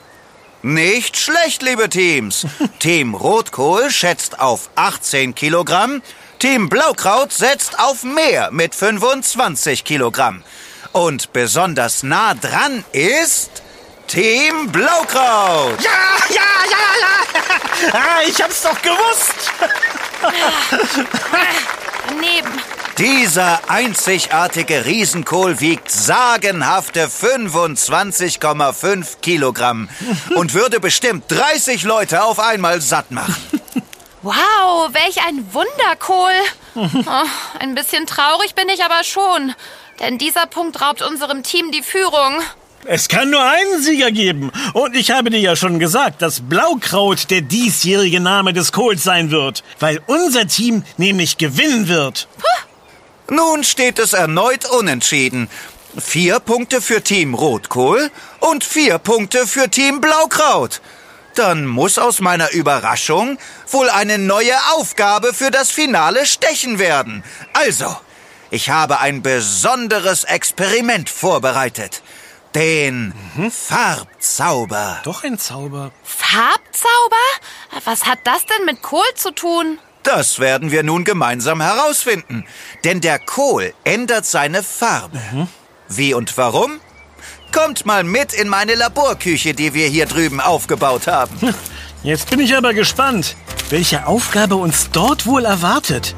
Nicht 0.63 1.17
schlecht, 1.17 1.63
liebe 1.63 1.89
Teams. 1.89 2.47
Team 2.81 3.15
Rotkohl 3.15 3.91
schätzt 3.91 4.41
auf 4.41 4.69
18 4.75 5.35
Kilogramm. 5.35 6.03
Team 6.39 6.69
Blaukraut 6.69 7.33
setzt 7.33 7.79
auf 7.79 8.05
mehr 8.05 8.51
mit 8.51 8.75
25 8.75 9.85
Kilogramm. 9.85 10.45
Und 10.95 11.33
besonders 11.33 12.03
nah 12.05 12.35
dran 12.35 12.85
ist 12.93 13.51
Team 14.07 14.71
Blaukraut. 14.71 15.83
Ja, 15.83 15.91
ja, 16.29 16.37
ja, 16.71 16.77
ja. 17.01 17.09
Ah, 17.93 18.23
ich 18.25 18.41
hab's 18.41 18.63
doch 18.63 18.81
gewusst. 18.81 19.35
Daneben. 22.07 22.63
Dieser 22.97 23.69
einzigartige 23.69 24.87
Riesenkohl 24.87 25.59
wiegt 25.59 25.91
sagenhafte 25.91 27.09
25,5 27.09 29.17
Kilogramm 29.21 29.89
und 30.37 30.55
würde 30.55 30.79
bestimmt 30.79 31.25
30 31.29 31.83
Leute 31.83 32.23
auf 32.23 32.39
einmal 32.39 32.81
satt 32.81 33.11
machen. 33.11 33.35
Wow, 34.23 34.91
welch 34.93 35.27
ein 35.27 35.53
Wunderkohl. 35.53 36.35
Oh, 36.77 36.87
ein 37.59 37.75
bisschen 37.75 38.07
traurig 38.07 38.55
bin 38.55 38.69
ich 38.69 38.85
aber 38.85 39.03
schon. 39.03 39.57
Denn 40.01 40.19
dieser 40.19 40.47
Punkt 40.47 40.81
raubt 40.81 41.03
unserem 41.03 41.43
Team 41.43 41.71
die 41.71 41.83
Führung. 41.83 42.43
Es 42.87 43.09
kann 43.09 43.31
nur 43.31 43.43
einen 43.43 43.83
Sieger 43.83 44.11
geben. 44.11 44.53
Und 44.75 44.95
ich 44.95 45.11
habe 45.11 45.31
dir 45.31 45.41
ja 45.41 45.57
schon 45.57 45.79
gesagt, 45.79 46.21
dass 46.21 46.41
Blaukraut 46.41 47.31
der 47.31 47.41
diesjährige 47.41 48.21
Name 48.21 48.53
des 48.53 48.73
Kohls 48.73 49.03
sein 49.03 49.31
wird. 49.31 49.65
Weil 49.81 50.03
unser 50.07 50.47
Team 50.47 50.85
nämlich 50.99 51.39
gewinnen 51.39 51.89
wird. 51.89 52.29
Nun 53.31 53.65
steht 53.65 53.99
es 53.99 54.13
erneut 54.13 54.67
unentschieden. 54.67 55.49
Vier 55.97 56.41
Punkte 56.41 56.83
für 56.83 57.03
Team 57.03 57.35
Rotkohl 57.35 58.11
und 58.41 58.65
vier 58.65 58.99
Punkte 58.99 59.47
für 59.47 59.71
Team 59.71 60.01
Blaukraut. 60.01 60.83
Dann 61.35 61.67
muss 61.67 61.99
aus 61.99 62.21
meiner 62.21 62.53
Überraschung 62.53 63.39
wohl 63.71 63.89
eine 63.89 64.19
neue 64.19 64.55
Aufgabe 64.75 65.33
für 65.33 65.51
das 65.51 65.71
Finale 65.71 66.27
stechen 66.27 66.79
werden. 66.79 67.25
Also, 67.55 67.97
ich 68.55 68.71
habe 68.71 69.01
ein 69.01 69.21
besonderes 69.21 70.23
Experiment 70.23 71.11
vorbereitet. 71.11 72.03
Den 72.55 73.13
Farbzauber. 73.51 75.01
Doch 75.03 75.25
ein 75.25 75.41
Zauber. 75.41 75.91
Farbzauber? 76.05 77.27
Was 77.85 78.07
hat 78.07 78.21
das 78.23 78.47
denn 78.47 78.65
mit 78.65 78.81
Kohl 78.81 79.03
zu 79.17 79.33
tun? 79.33 79.81
Das 80.05 80.39
werden 80.39 80.71
wir 80.71 80.85
nun 80.85 81.03
gemeinsam 81.03 81.61
herausfinden. 81.61 82.47
Denn 82.85 83.01
der 83.01 83.19
Kohl 83.19 83.75
ändert 83.83 84.25
seine 84.25 84.63
Farbe. 84.63 85.21
Wie 85.89 86.15
und 86.15 86.39
warum? 86.39 86.79
Kommt 87.53 87.87
mal 87.87 88.05
mit 88.05 88.33
in 88.35 88.47
meine 88.47 88.77
Laborküche, 88.77 89.55
die 89.55 89.75
wir 89.75 89.89
hier 89.89 90.07
drüben 90.07 90.41
aufgebaut 90.41 91.09
haben. 91.09 91.53
Jetzt 92.05 92.31
bin 92.31 92.39
ich 92.39 92.57
aber 92.57 92.73
gespannt, 92.73 93.35
welche 93.69 94.07
Aufgabe 94.07 94.55
uns 94.55 94.91
dort 94.93 95.27
wohl 95.27 95.45
erwartet. 95.45 96.15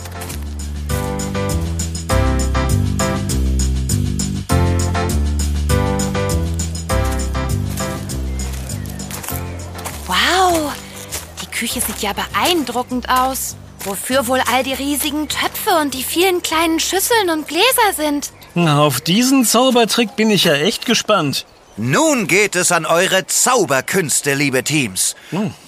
Küche 11.58 11.80
sieht 11.80 12.02
ja 12.02 12.12
beeindruckend 12.12 13.08
aus. 13.08 13.56
wofür 13.84 14.26
wohl 14.26 14.40
all 14.52 14.64
die 14.64 14.72
riesigen 14.72 15.28
Töpfe 15.28 15.70
und 15.80 15.94
die 15.94 16.02
vielen 16.02 16.42
kleinen 16.42 16.80
Schüsseln 16.80 17.30
und 17.30 17.46
Gläser 17.46 17.92
sind. 17.96 18.32
Auf 18.56 19.00
diesen 19.00 19.44
Zaubertrick 19.44 20.16
bin 20.16 20.30
ich 20.30 20.44
ja 20.44 20.54
echt 20.54 20.86
gespannt. 20.86 21.46
Nun 21.76 22.26
geht 22.26 22.56
es 22.56 22.72
an 22.72 22.84
eure 22.84 23.26
Zauberkünste, 23.26 24.34
liebe 24.34 24.64
Teams. 24.64 25.14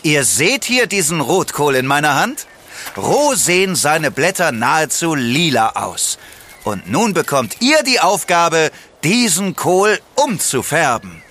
Ihr 0.02 0.24
seht 0.24 0.64
hier 0.64 0.86
diesen 0.86 1.20
Rotkohl 1.20 1.76
in 1.76 1.86
meiner 1.86 2.14
Hand? 2.14 2.46
Roh 2.96 3.34
sehen 3.34 3.76
seine 3.76 4.10
Blätter 4.10 4.50
nahezu 4.52 5.14
lila 5.14 5.70
aus. 5.76 6.18
Und 6.64 6.90
nun 6.90 7.12
bekommt 7.14 7.56
ihr 7.60 7.82
die 7.84 8.00
Aufgabe, 8.00 8.70
diesen 9.04 9.54
Kohl 9.54 10.00
umzufärben. 10.16 11.22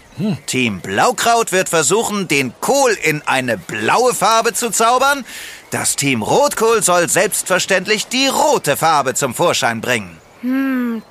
Team 0.45 0.81
Blaukraut 0.81 1.51
wird 1.51 1.69
versuchen, 1.69 2.27
den 2.27 2.53
Kohl 2.59 2.91
in 3.03 3.21
eine 3.27 3.57
blaue 3.57 4.13
Farbe 4.13 4.53
zu 4.53 4.71
zaubern. 4.71 5.25
Das 5.69 5.95
Team 5.95 6.21
Rotkohl 6.21 6.81
soll 6.81 7.07
selbstverständlich 7.09 8.07
die 8.07 8.27
rote 8.27 8.77
Farbe 8.77 9.13
zum 9.13 9.35
Vorschein 9.35 9.81
bringen. 9.81 10.17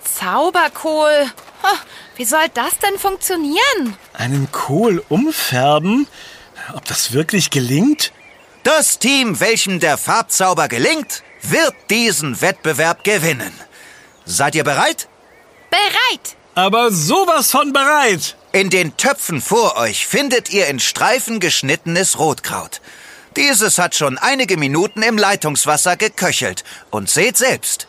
Zauberkohl. 0.03 1.27
Ha, 1.63 1.73
Wie 2.17 2.25
soll 2.25 2.47
das 2.55 2.79
denn 2.79 2.99
funktionieren? 2.99 3.97
Einen 4.15 4.51
Kohl 4.51 5.05
umfärben? 5.09 6.07
Ob 6.75 6.85
das 6.87 7.13
wirklich 7.13 7.51
gelingt? 7.51 8.13
Das 8.63 8.99
Team, 8.99 9.39
welchem 9.39 9.79
der 9.79 9.99
Farbzauber 9.99 10.69
gelingt, 10.69 11.23
wird 11.43 11.75
diesen 11.91 12.41
Wettbewerb 12.41 13.05
gewinnen. 13.05 13.53
Seid 14.25 14.55
ihr 14.57 14.65
bereit? 14.65 15.09
Bereit. 15.71 16.37
Aber 16.55 16.91
sowas 16.91 17.51
von 17.51 17.73
bereit. 17.73 18.37
In 18.53 18.71
den 18.71 18.97
Töpfen 18.97 19.41
vor 19.41 19.77
euch 19.77 20.07
findet 20.07 20.51
ihr 20.51 20.67
in 20.69 20.81
Streifen 20.81 21.41
geschnittenes 21.41 22.19
Rotkraut. 22.19 22.81
Dieses 23.37 23.79
hat 23.79 23.95
schon 23.95 24.17
einige 24.17 24.57
Minuten 24.57 25.03
im 25.03 25.19
Leitungswasser 25.19 25.97
geköchelt. 25.97 26.65
Und 26.91 27.11
seht 27.11 27.37
selbst. 27.37 27.87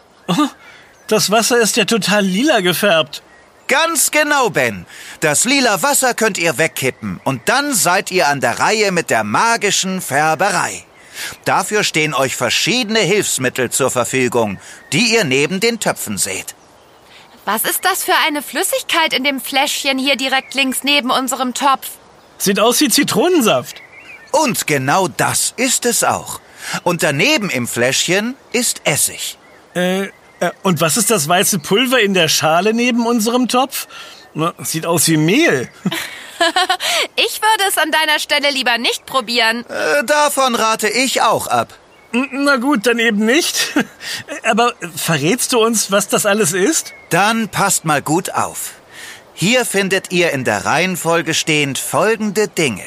Das 1.08 1.32
Wasser 1.32 1.58
ist 1.60 1.78
ja 1.78 1.86
total 1.86 2.26
lila 2.26 2.60
gefärbt. 2.60 3.24
Ganz 3.70 4.12
genau, 4.12 4.50
Ben. 4.50 4.86
Das 5.22 5.46
lila 5.46 5.82
Wasser 5.82 6.13
könnt 6.13 6.38
ihr 6.38 6.58
wegkippen 6.58 7.22
und 7.24 7.48
dann 7.48 7.74
seid 7.74 8.12
ihr 8.12 8.28
an 8.28 8.41
der 8.41 8.60
Reihe 8.60 8.91
mit 8.91 9.10
der 9.10 9.24
magischen 9.24 10.02
Färberei. 10.02 10.84
Dafür 11.46 11.86
stehen 11.86 12.13
euch 12.13 12.36
verschiedene 12.36 13.00
Hilfsmittel 13.00 13.70
zur 13.70 13.89
Verfügung, 13.89 14.60
die 14.91 15.13
ihr 15.13 15.24
neben 15.24 15.62
den 15.62 15.80
Töpfen 15.80 16.17
seht. 16.17 16.57
Was 17.48 17.64
ist 17.64 17.86
das 17.86 18.04
für 18.04 18.14
eine 18.28 18.42
Flüssigkeit 18.42 19.14
in 19.14 19.24
dem 19.24 19.40
Fläschchen 19.40 19.98
hier 19.98 20.18
direkt 20.18 20.54
links 20.54 20.84
neben 20.84 21.10
unserem 21.10 21.54
Topf? 21.54 21.92
Sieht 22.38 22.60
aus 22.60 22.82
wie 22.82 22.90
Zitronensaft. 22.90 23.78
Und 24.34 24.68
genau 24.68 25.08
das 25.08 25.54
ist 25.56 25.86
es 25.86 26.04
auch. 26.04 26.42
Und 26.84 27.04
daneben 27.04 27.50
im 27.50 27.66
Fläschchen 27.66 28.36
ist 28.52 28.82
Essig. 28.84 29.38
Äh, 29.76 30.08
äh, 30.08 30.10
und 30.64 30.82
was 30.82 30.98
ist 30.98 31.10
das 31.10 31.30
weiße 31.30 31.60
Pulver 31.60 32.02
in 32.02 32.14
der 32.14 32.28
Schale 32.28 32.74
neben 32.74 33.08
unserem 33.08 33.48
Topf? 33.48 33.88
Na, 34.34 34.54
sieht 34.62 34.86
aus 34.86 35.08
wie 35.08 35.18
Mehl. 35.18 35.70
Ich 37.16 37.42
würde 37.42 37.64
es 37.68 37.80
an 37.80 37.92
deiner 37.92 38.20
Stelle 38.20 38.52
lieber 38.52 38.78
nicht 38.78 39.08
probieren. 39.08 39.66
Äh, 39.70 40.04
davon 40.04 40.54
rate 40.54 40.88
ich 40.88 41.24
auch 41.24 41.48
ab. 41.48 41.74
Na 42.12 42.58
gut, 42.58 42.86
dann 42.86 43.00
eben 43.00 43.26
nicht. 43.26 43.74
Aber 44.44 44.74
verrätst 44.96 45.54
du 45.54 45.66
uns, 45.66 45.92
was 45.92 46.10
das 46.10 46.28
alles 46.28 46.54
ist? 46.54 46.94
Dann 47.10 47.48
passt 47.50 47.86
mal 47.86 48.02
gut 48.02 48.34
auf. 48.34 48.74
Hier 49.34 49.65
findet 49.65 50.12
ihr 50.12 50.32
in 50.32 50.43
der 50.43 50.65
Reihenfolge 50.65 51.34
stehend 51.34 51.78
folgende 51.78 52.48
Dinge. 52.48 52.84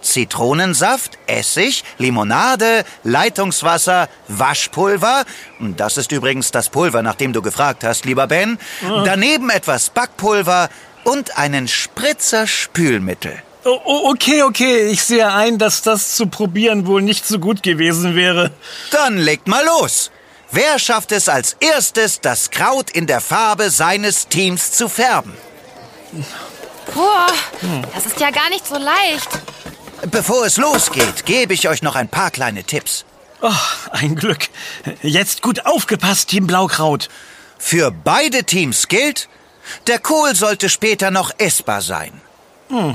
Zitronensaft, 0.00 1.18
Essig, 1.26 1.84
Limonade, 1.98 2.84
Leitungswasser, 3.02 4.08
Waschpulver. 4.28 5.24
Das 5.58 5.96
ist 5.96 6.12
übrigens 6.12 6.50
das 6.50 6.70
Pulver, 6.70 7.02
nach 7.02 7.16
dem 7.16 7.32
du 7.32 7.42
gefragt 7.42 7.84
hast, 7.84 8.04
lieber 8.04 8.26
Ben. 8.26 8.58
Daneben 9.04 9.50
etwas 9.50 9.90
Backpulver 9.90 10.70
und 11.04 11.36
einen 11.36 11.68
Spritzer 11.68 12.46
Spülmittel. 12.46 13.42
Oh, 13.64 13.80
oh, 13.84 14.10
okay, 14.10 14.44
okay. 14.44 14.86
Ich 14.86 15.02
sehe 15.02 15.30
ein, 15.30 15.58
dass 15.58 15.82
das 15.82 16.14
zu 16.14 16.28
probieren 16.28 16.86
wohl 16.86 17.02
nicht 17.02 17.26
so 17.26 17.38
gut 17.38 17.62
gewesen 17.62 18.14
wäre. 18.14 18.52
Dann 18.92 19.18
legt 19.18 19.48
mal 19.48 19.64
los. 19.64 20.10
Wer 20.50 20.78
schafft 20.78 21.12
es 21.12 21.28
als 21.28 21.56
erstes, 21.60 22.20
das 22.20 22.50
Kraut 22.50 22.90
in 22.90 23.06
der 23.06 23.20
Farbe 23.20 23.70
seines 23.70 24.28
Teams 24.28 24.72
zu 24.72 24.88
färben? 24.88 25.36
Boah, 26.94 27.26
das 27.94 28.06
ist 28.06 28.18
ja 28.18 28.30
gar 28.30 28.48
nicht 28.48 28.66
so 28.66 28.78
leicht. 28.78 29.28
Bevor 30.10 30.46
es 30.46 30.56
losgeht, 30.56 31.26
gebe 31.26 31.52
ich 31.52 31.68
euch 31.68 31.82
noch 31.82 31.96
ein 31.96 32.08
paar 32.08 32.30
kleine 32.30 32.64
Tipps. 32.64 33.04
Oh, 33.42 33.52
ein 33.90 34.16
Glück. 34.16 34.48
Jetzt 35.02 35.42
gut 35.42 35.66
aufgepasst, 35.66 36.30
Team 36.30 36.46
Blaukraut. 36.46 37.08
Für 37.58 37.90
beide 37.90 38.44
Teams 38.44 38.88
gilt, 38.88 39.28
der 39.86 39.98
Kohl 39.98 40.34
sollte 40.34 40.68
später 40.68 41.10
noch 41.10 41.32
essbar 41.38 41.82
sein. 41.82 42.20
Ah, 42.70 42.94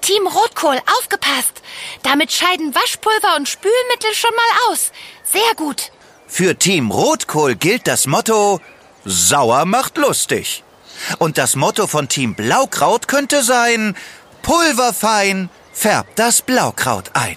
Team 0.00 0.26
Rotkohl, 0.26 0.80
aufgepasst. 0.98 1.62
Damit 2.02 2.32
scheiden 2.32 2.74
Waschpulver 2.74 3.36
und 3.36 3.48
Spülmittel 3.48 4.14
schon 4.14 4.34
mal 4.34 4.72
aus. 4.72 4.90
Sehr 5.30 5.54
gut. 5.56 5.90
Für 6.36 6.58
Team 6.58 6.90
Rotkohl 6.90 7.54
gilt 7.54 7.86
das 7.86 8.08
Motto 8.08 8.60
Sauer 9.04 9.66
macht 9.66 9.98
lustig. 9.98 10.64
Und 11.20 11.38
das 11.38 11.54
Motto 11.54 11.86
von 11.86 12.08
Team 12.08 12.34
Blaukraut 12.34 13.06
könnte 13.06 13.44
sein 13.44 13.96
Pulverfein 14.42 15.48
färbt 15.72 16.18
das 16.18 16.42
Blaukraut 16.42 17.12
ein. 17.14 17.36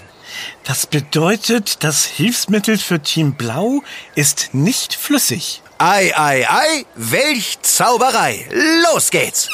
Das 0.64 0.88
bedeutet, 0.88 1.84
das 1.84 2.06
Hilfsmittel 2.06 2.80
für 2.80 3.00
Team 3.00 3.36
Blau 3.36 3.84
ist 4.16 4.56
nicht 4.56 4.96
flüssig. 4.96 5.62
Ei, 5.78 6.12
ei, 6.18 6.50
ei, 6.50 6.86
welch 6.96 7.62
Zauberei. 7.62 8.50
Los 8.84 9.12
geht's. 9.12 9.48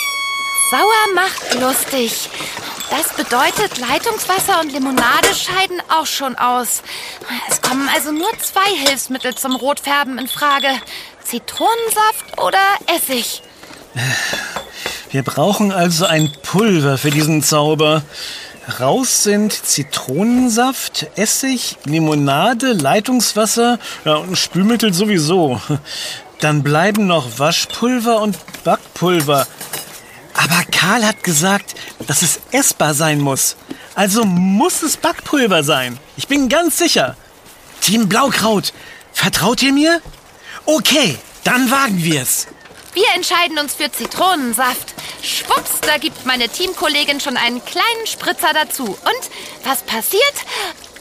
Sauer 0.74 1.14
macht 1.14 1.62
lustig. 1.62 2.32
Das 2.90 3.10
bedeutet, 3.10 3.78
Leitungswasser 3.78 4.60
und 4.60 4.74
Limonade 4.74 5.28
scheiden 5.36 5.80
auch 5.88 6.08
schon 6.08 6.36
aus. 6.36 6.82
Es 7.48 7.62
kommen 7.62 7.88
also 7.94 8.12
nur 8.12 8.32
zwei 8.40 8.76
Hilfsmittel 8.88 9.36
zum 9.36 9.56
Rotfärben 9.56 10.18
in 10.18 10.28
Frage. 10.28 10.70
Zitronensaft 11.24 12.42
oder 12.42 12.58
Essig. 12.88 13.44
Wir 15.12 15.22
brauchen 15.22 15.72
also 15.72 16.08
ein 16.08 16.34
Pulver 16.42 16.98
für 16.98 17.12
diesen 17.12 17.44
Zauber. 17.44 18.02
Raus 18.80 19.22
sind 19.22 19.54
Zitronensaft, 19.54 21.06
Essig, 21.16 21.78
Limonade, 21.86 22.74
Leitungswasser 22.74 23.78
ja, 24.06 24.16
und 24.16 24.40
Spülmittel 24.40 24.92
sowieso. 24.92 25.62
Dann 26.40 26.64
bleiben 26.64 27.06
noch 27.06 27.38
Waschpulver 27.38 28.22
und 28.22 28.40
Backpulver. 28.64 29.46
Aber 30.44 30.64
Karl 30.72 31.06
hat 31.06 31.24
gesagt, 31.24 31.76
dass 32.06 32.22
es 32.22 32.42
essbar 32.52 32.94
sein 32.94 33.22
muss. 33.22 33.56
Also 33.96 34.26
muss 34.26 34.84
es 34.84 34.98
Backpulver 34.98 35.64
sein. 35.64 35.98
Ich 36.18 36.28
bin 36.28 36.50
ganz 36.50 36.78
sicher. 36.78 37.16
Team 37.80 38.10
Blaukraut, 38.10 38.74
vertraut 39.14 39.62
ihr 39.62 39.72
mir? 39.72 40.02
Okay, 40.66 41.18
dann 41.46 41.72
wagen 41.72 42.04
wir's. 42.04 42.48
Wir 42.94 43.06
entscheiden 43.16 43.58
uns 43.58 43.74
für 43.76 43.92
Zitronensaft. 43.92 44.94
Schwupps, 45.22 45.80
da 45.82 45.98
gibt 45.98 46.26
meine 46.26 46.50
Teamkollegin 46.50 47.20
schon 47.22 47.38
einen 47.38 47.64
kleinen 47.64 48.06
Spritzer 48.06 48.54
dazu. 48.54 48.84
Und 48.84 49.30
was 49.64 49.82
passiert? 49.84 50.34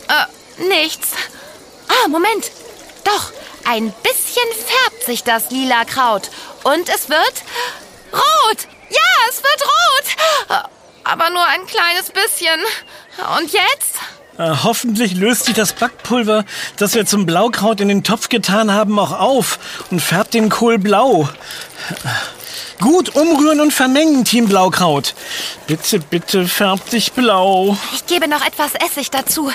Äh, 0.09 0.63
nichts. 0.69 1.09
Ah, 1.89 2.09
Moment. 2.09 2.51
Doch, 3.05 3.33
ein 3.65 3.93
bisschen 4.03 4.49
färbt 4.67 5.05
sich 5.05 5.25
das 5.25 5.51
lila 5.51 5.85
Kraut. 5.85 6.31
Und 6.63 6.89
es 6.89 7.09
wird 7.09 7.43
rot. 8.13 8.69
Ja, 8.93 9.29
es 9.31 9.43
wird 9.43 9.63
rot. 9.63 10.67
Aber 11.05 11.31
nur 11.31 11.47
ein 11.47 11.67
kleines 11.67 12.11
bisschen. 12.11 12.61
Und 13.39 13.53
jetzt? 13.53 13.97
Äh, 14.39 14.55
hoffentlich 14.63 15.15
löst 15.15 15.45
sich 15.45 15.55
das 15.55 15.73
Backpulver, 15.73 16.45
das 16.77 16.95
wir 16.95 17.05
zum 17.05 17.27
Blaukraut 17.27 17.81
in 17.81 17.89
den 17.89 18.05
Topf 18.05 18.29
getan 18.29 18.73
haben, 18.73 18.99
auch 18.99 19.13
auf 19.13 19.59
und 19.91 20.01
färbt 20.01 20.35
den 20.35 20.49
Kohl 20.49 20.79
blau. 20.79 21.29
Gut 22.83 23.15
umrühren 23.15 23.61
und 23.61 23.71
vermengen, 23.71 24.25
Team 24.25 24.49
Blaukraut. 24.49 25.15
Bitte, 25.69 26.01
bitte 26.01 26.49
färb 26.49 26.91
dich 26.91 27.13
blau. 27.13 27.79
Ich 27.95 28.07
gebe 28.07 28.27
noch 28.27 28.45
etwas 28.45 28.75
Essig 28.75 29.09
dazu. 29.09 29.53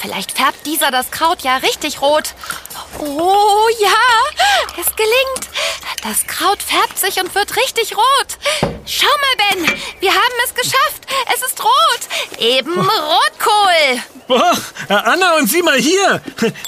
Vielleicht 0.00 0.32
färbt 0.32 0.64
dieser 0.64 0.90
das 0.90 1.10
Kraut 1.10 1.42
ja 1.42 1.56
richtig 1.56 2.00
rot. 2.00 2.32
Oh 2.98 3.68
ja, 3.82 4.80
es 4.80 4.96
gelingt. 4.96 5.50
Das 6.02 6.26
Kraut 6.26 6.62
färbt 6.62 6.98
sich 6.98 7.22
und 7.22 7.34
wird 7.34 7.54
richtig 7.54 7.94
rot. 7.98 8.38
Schau 8.86 9.06
mal, 9.06 9.66
Ben, 9.66 9.78
wir 10.00 10.12
haben 10.12 10.34
es 10.46 10.54
geschafft. 10.54 11.02
Es 11.34 11.42
ist 11.42 11.62
rot. 11.62 12.38
Eben 12.38 12.72
Rotkohl. 12.80 14.02
Boah, 14.26 14.56
äh, 14.88 14.94
Anna 14.94 15.36
und 15.36 15.50
sieh 15.50 15.62
mal 15.62 15.78
hier. 15.78 16.22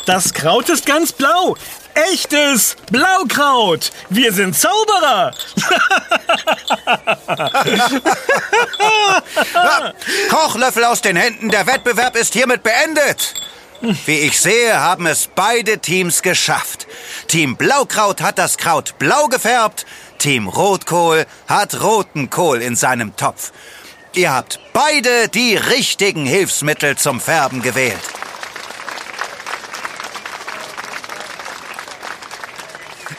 Das 0.05 0.35
Kraut 0.35 0.69
ist 0.69 0.85
ganz 0.85 1.13
blau. 1.13 1.57
Echtes 1.95 2.77
Blaukraut. 2.91 3.91
Wir 4.09 4.33
sind 4.33 4.59
Zauberer. 4.59 5.33
Kochlöffel 10.29 10.85
aus 10.85 11.01
den 11.01 11.17
Händen, 11.17 11.51
der 11.51 11.67
Wettbewerb 11.67 12.17
ist 12.17 12.33
hiermit 12.33 12.63
beendet. 12.63 13.35
Wie 14.07 14.21
ich 14.21 14.41
sehe, 14.41 14.79
haben 14.81 15.07
es 15.07 15.29
beide 15.35 15.79
Teams 15.79 16.23
geschafft. 16.23 16.87
Team 17.27 17.57
Blaukraut 17.57 18.21
hat 18.21 18.39
das 18.39 18.57
Kraut 18.57 18.97
blau 18.99 19.27
gefärbt, 19.27 19.87
Team 20.19 20.47
Rotkohl 20.47 21.27
hat 21.49 21.83
roten 21.83 22.31
Kohl 22.31 22.63
in 22.63 22.77
seinem 22.77 23.17
Topf. 23.17 23.51
Ihr 24.15 24.33
habt 24.33 24.61
beide 24.73 25.29
die 25.29 25.57
richtigen 25.57 26.27
Hilfsmittel 26.27 26.97
zum 26.97 27.21
Färben 27.21 27.61
gewählt. 27.63 27.99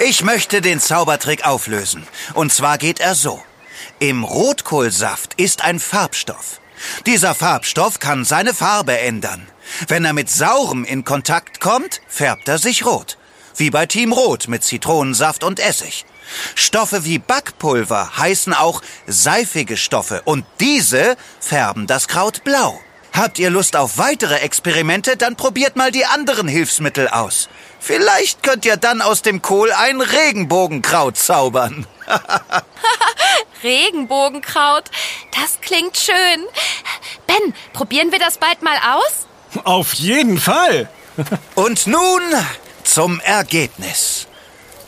Ich 0.05 0.21
möchte 0.21 0.59
den 0.59 0.81
Zaubertrick 0.81 1.45
auflösen. 1.45 2.05
Und 2.33 2.51
zwar 2.51 2.77
geht 2.77 2.99
er 2.99 3.15
so. 3.15 3.41
Im 3.99 4.25
Rotkohlsaft 4.25 5.35
ist 5.35 5.63
ein 5.63 5.79
Farbstoff. 5.79 6.59
Dieser 7.05 7.33
Farbstoff 7.33 7.99
kann 7.99 8.25
seine 8.25 8.53
Farbe 8.53 8.99
ändern. 8.99 9.47
Wenn 9.87 10.03
er 10.03 10.11
mit 10.11 10.29
Saurem 10.29 10.83
in 10.83 11.05
Kontakt 11.05 11.61
kommt, 11.61 12.01
färbt 12.09 12.49
er 12.49 12.57
sich 12.57 12.85
rot. 12.85 13.17
Wie 13.55 13.69
bei 13.69 13.85
Team 13.85 14.11
Rot 14.11 14.49
mit 14.49 14.65
Zitronensaft 14.65 15.41
und 15.41 15.61
Essig. 15.61 16.05
Stoffe 16.53 17.05
wie 17.05 17.19
Backpulver 17.19 18.17
heißen 18.17 18.53
auch 18.53 18.81
seifige 19.07 19.77
Stoffe 19.77 20.21
und 20.25 20.43
diese 20.59 21.15
färben 21.39 21.87
das 21.87 22.09
Kraut 22.09 22.43
blau. 22.43 22.77
Habt 23.13 23.37
ihr 23.37 23.51
Lust 23.51 23.75
auf 23.75 23.99
weitere 23.99 24.37
Experimente, 24.37 25.15
dann 25.15 25.35
probiert 25.35 25.75
mal 25.75 25.91
die 25.91 26.05
anderen 26.05 26.47
Hilfsmittel 26.47 27.07
aus. 27.07 27.47
Vielleicht 27.85 28.43
könnt 28.43 28.63
ihr 28.63 28.77
dann 28.77 29.01
aus 29.01 29.23
dem 29.23 29.41
Kohl 29.41 29.69
ein 29.73 29.99
Regenbogenkraut 29.99 31.17
zaubern. 31.17 31.85
Regenbogenkraut, 33.63 34.85
das 35.37 35.59
klingt 35.59 35.97
schön. 35.97 36.45
Ben, 37.27 37.53
probieren 37.73 38.13
wir 38.13 38.19
das 38.19 38.37
bald 38.37 38.61
mal 38.61 38.77
aus? 38.95 39.27
Auf 39.65 39.93
jeden 39.95 40.39
Fall. 40.39 40.89
Und 41.55 41.85
nun 41.85 42.21
zum 42.85 43.19
Ergebnis. 43.19 44.27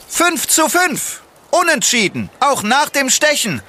5 0.08 0.48
zu 0.48 0.70
5. 0.70 1.22
Unentschieden, 1.52 2.30
auch 2.40 2.64
nach 2.64 2.88
dem 2.88 3.10
Stechen. 3.10 3.62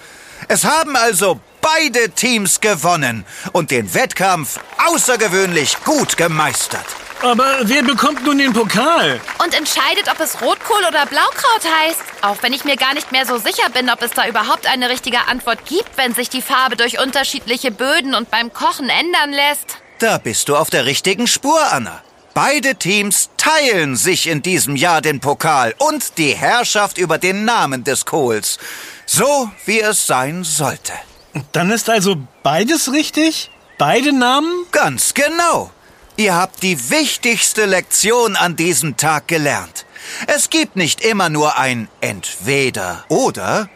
Es 0.47 0.65
haben 0.65 0.95
also 0.95 1.41
beide 1.61 2.11
Teams 2.11 2.61
gewonnen 2.61 3.27
und 3.51 3.73
den 3.73 3.93
Wettkampf 3.93 4.61
außergewöhnlich 4.87 5.83
gut 5.85 6.17
gemeistert. 6.17 6.87
Aber 7.23 7.61
wer 7.63 7.83
bekommt 7.83 8.25
nun 8.25 8.39
den 8.39 8.53
Pokal? 8.53 9.21
Und 9.43 9.55
entscheidet, 9.55 10.09
ob 10.11 10.21
es 10.21 10.41
Rotkohl 10.41 10.85
oder 10.87 11.07
Blaukraut 11.07 11.63
heißt. 11.81 12.01
Auch 12.23 12.37
wenn 12.43 12.53
ich 12.53 12.65
mir 12.65 12.77
gar 12.77 12.95
nicht 12.95 13.11
mehr 13.11 13.25
so 13.25 13.39
sicher 13.39 13.71
bin, 13.71 13.89
ob 13.89 14.03
es 14.03 14.11
da 14.11 14.29
überhaupt 14.29 14.67
eine 14.67 14.91
richtige 14.91 15.27
Antwort 15.27 15.65
gibt, 15.65 15.97
wenn 15.97 16.15
sich 16.15 16.29
die 16.29 16.43
Farbe 16.43 16.77
durch 16.77 17.01
unterschiedliche 17.01 17.71
Böden 17.71 18.15
und 18.15 18.31
beim 18.31 18.53
Kochen 18.53 18.91
ändern 18.91 19.33
lässt. 19.33 19.79
Da 19.99 20.19
bist 20.19 20.49
du 20.49 20.57
auf 20.57 20.69
der 20.69 20.85
richtigen 20.85 21.27
Spur, 21.27 21.61
Anna. 21.73 22.03
Beide 22.35 22.75
Teams 22.75 23.31
teilen 23.39 23.97
sich 23.97 24.27
in 24.27 24.43
diesem 24.43 24.77
Jahr 24.77 25.01
den 25.01 25.21
Pokal 25.21 25.75
und 25.79 26.19
die 26.19 26.35
Herrschaft 26.35 26.99
über 26.99 27.17
den 27.17 27.47
Namen 27.47 27.83
des 27.83 28.05
Kohls. 28.05 28.59
So 29.07 29.51
wie 29.65 29.81
es 29.81 30.07
sein 30.07 30.45
sollte. 30.45 30.93
Dann 31.53 31.71
ist 31.71 31.89
also 31.89 32.17
beides 32.43 32.93
richtig? 32.93 33.51
Beide 33.79 34.13
Namen? 34.13 34.67
Ganz 34.71 35.15
genau. 35.15 35.71
Ihr 36.19 36.35
habt 36.35 36.63
die 36.63 36.91
wichtigste 36.91 37.67
Lektion 37.67 38.37
an 38.37 38.57
diesem 38.57 38.97
Tag 38.97 39.29
gelernt. 39.29 39.85
Es 40.27 40.49
gibt 40.49 40.75
nicht 40.75 41.03
immer 41.03 41.29
nur 41.29 41.59
ein 41.59 41.89
Entweder 42.01 43.05
oder. 43.09 43.69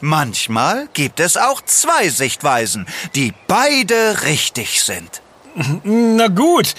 Manchmal 0.00 0.88
gibt 0.94 1.20
es 1.20 1.36
auch 1.36 1.60
zwei 1.60 2.08
Sichtweisen, 2.08 2.86
die 3.14 3.34
beide 3.46 4.22
richtig 4.24 4.82
sind. 4.82 5.20
Na 5.84 6.28
gut. 6.28 6.74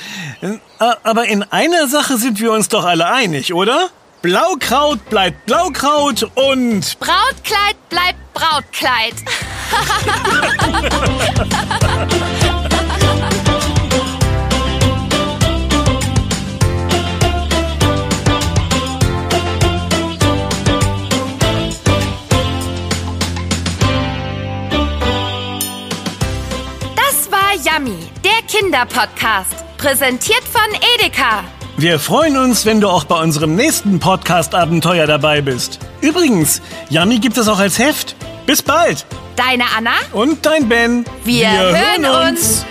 Aber 0.80 1.26
in 1.26 1.44
einer 1.44 1.88
Sache 1.88 2.18
sind 2.18 2.40
wir 2.40 2.52
uns 2.52 2.68
doch 2.70 2.84
alle 2.84 3.06
einig, 3.08 3.54
oder? 3.54 3.90
Blaukraut 4.24 5.08
bleibt 5.12 5.46
Blaukraut 5.46 6.24
und... 6.24 6.98
Brautkleid 7.00 7.76
bleibt 7.90 8.34
Brautkleid. 8.34 9.14
Yummy, 27.65 27.98
der 28.24 28.46
Kinderpodcast. 28.48 29.65
Präsentiert 29.78 30.43
von 30.43 30.62
Edeka. 30.96 31.43
Wir 31.78 32.00
freuen 32.00 32.38
uns, 32.38 32.65
wenn 32.65 32.82
du 32.82 32.88
auch 32.88 33.04
bei 33.04 33.20
unserem 33.20 33.56
nächsten 33.56 34.00
Podcast-Abenteuer 34.00 35.08
dabei 35.08 35.41
bist. 35.41 35.80
Übrigens, 36.02 36.62
Yummy 36.89 37.17
gibt 37.17 37.38
es 37.38 37.48
auch 37.48 37.60
als 37.60 37.80
Heft. 37.80 38.15
Bis 38.46 38.62
bald. 38.62 39.06
Deine 39.36 39.63
Anna? 39.76 39.91
Und 40.13 40.46
dein 40.46 40.70
Ben. 40.70 41.06
Wir, 41.24 41.50
hören 41.50 42.30
uns. 42.30 42.65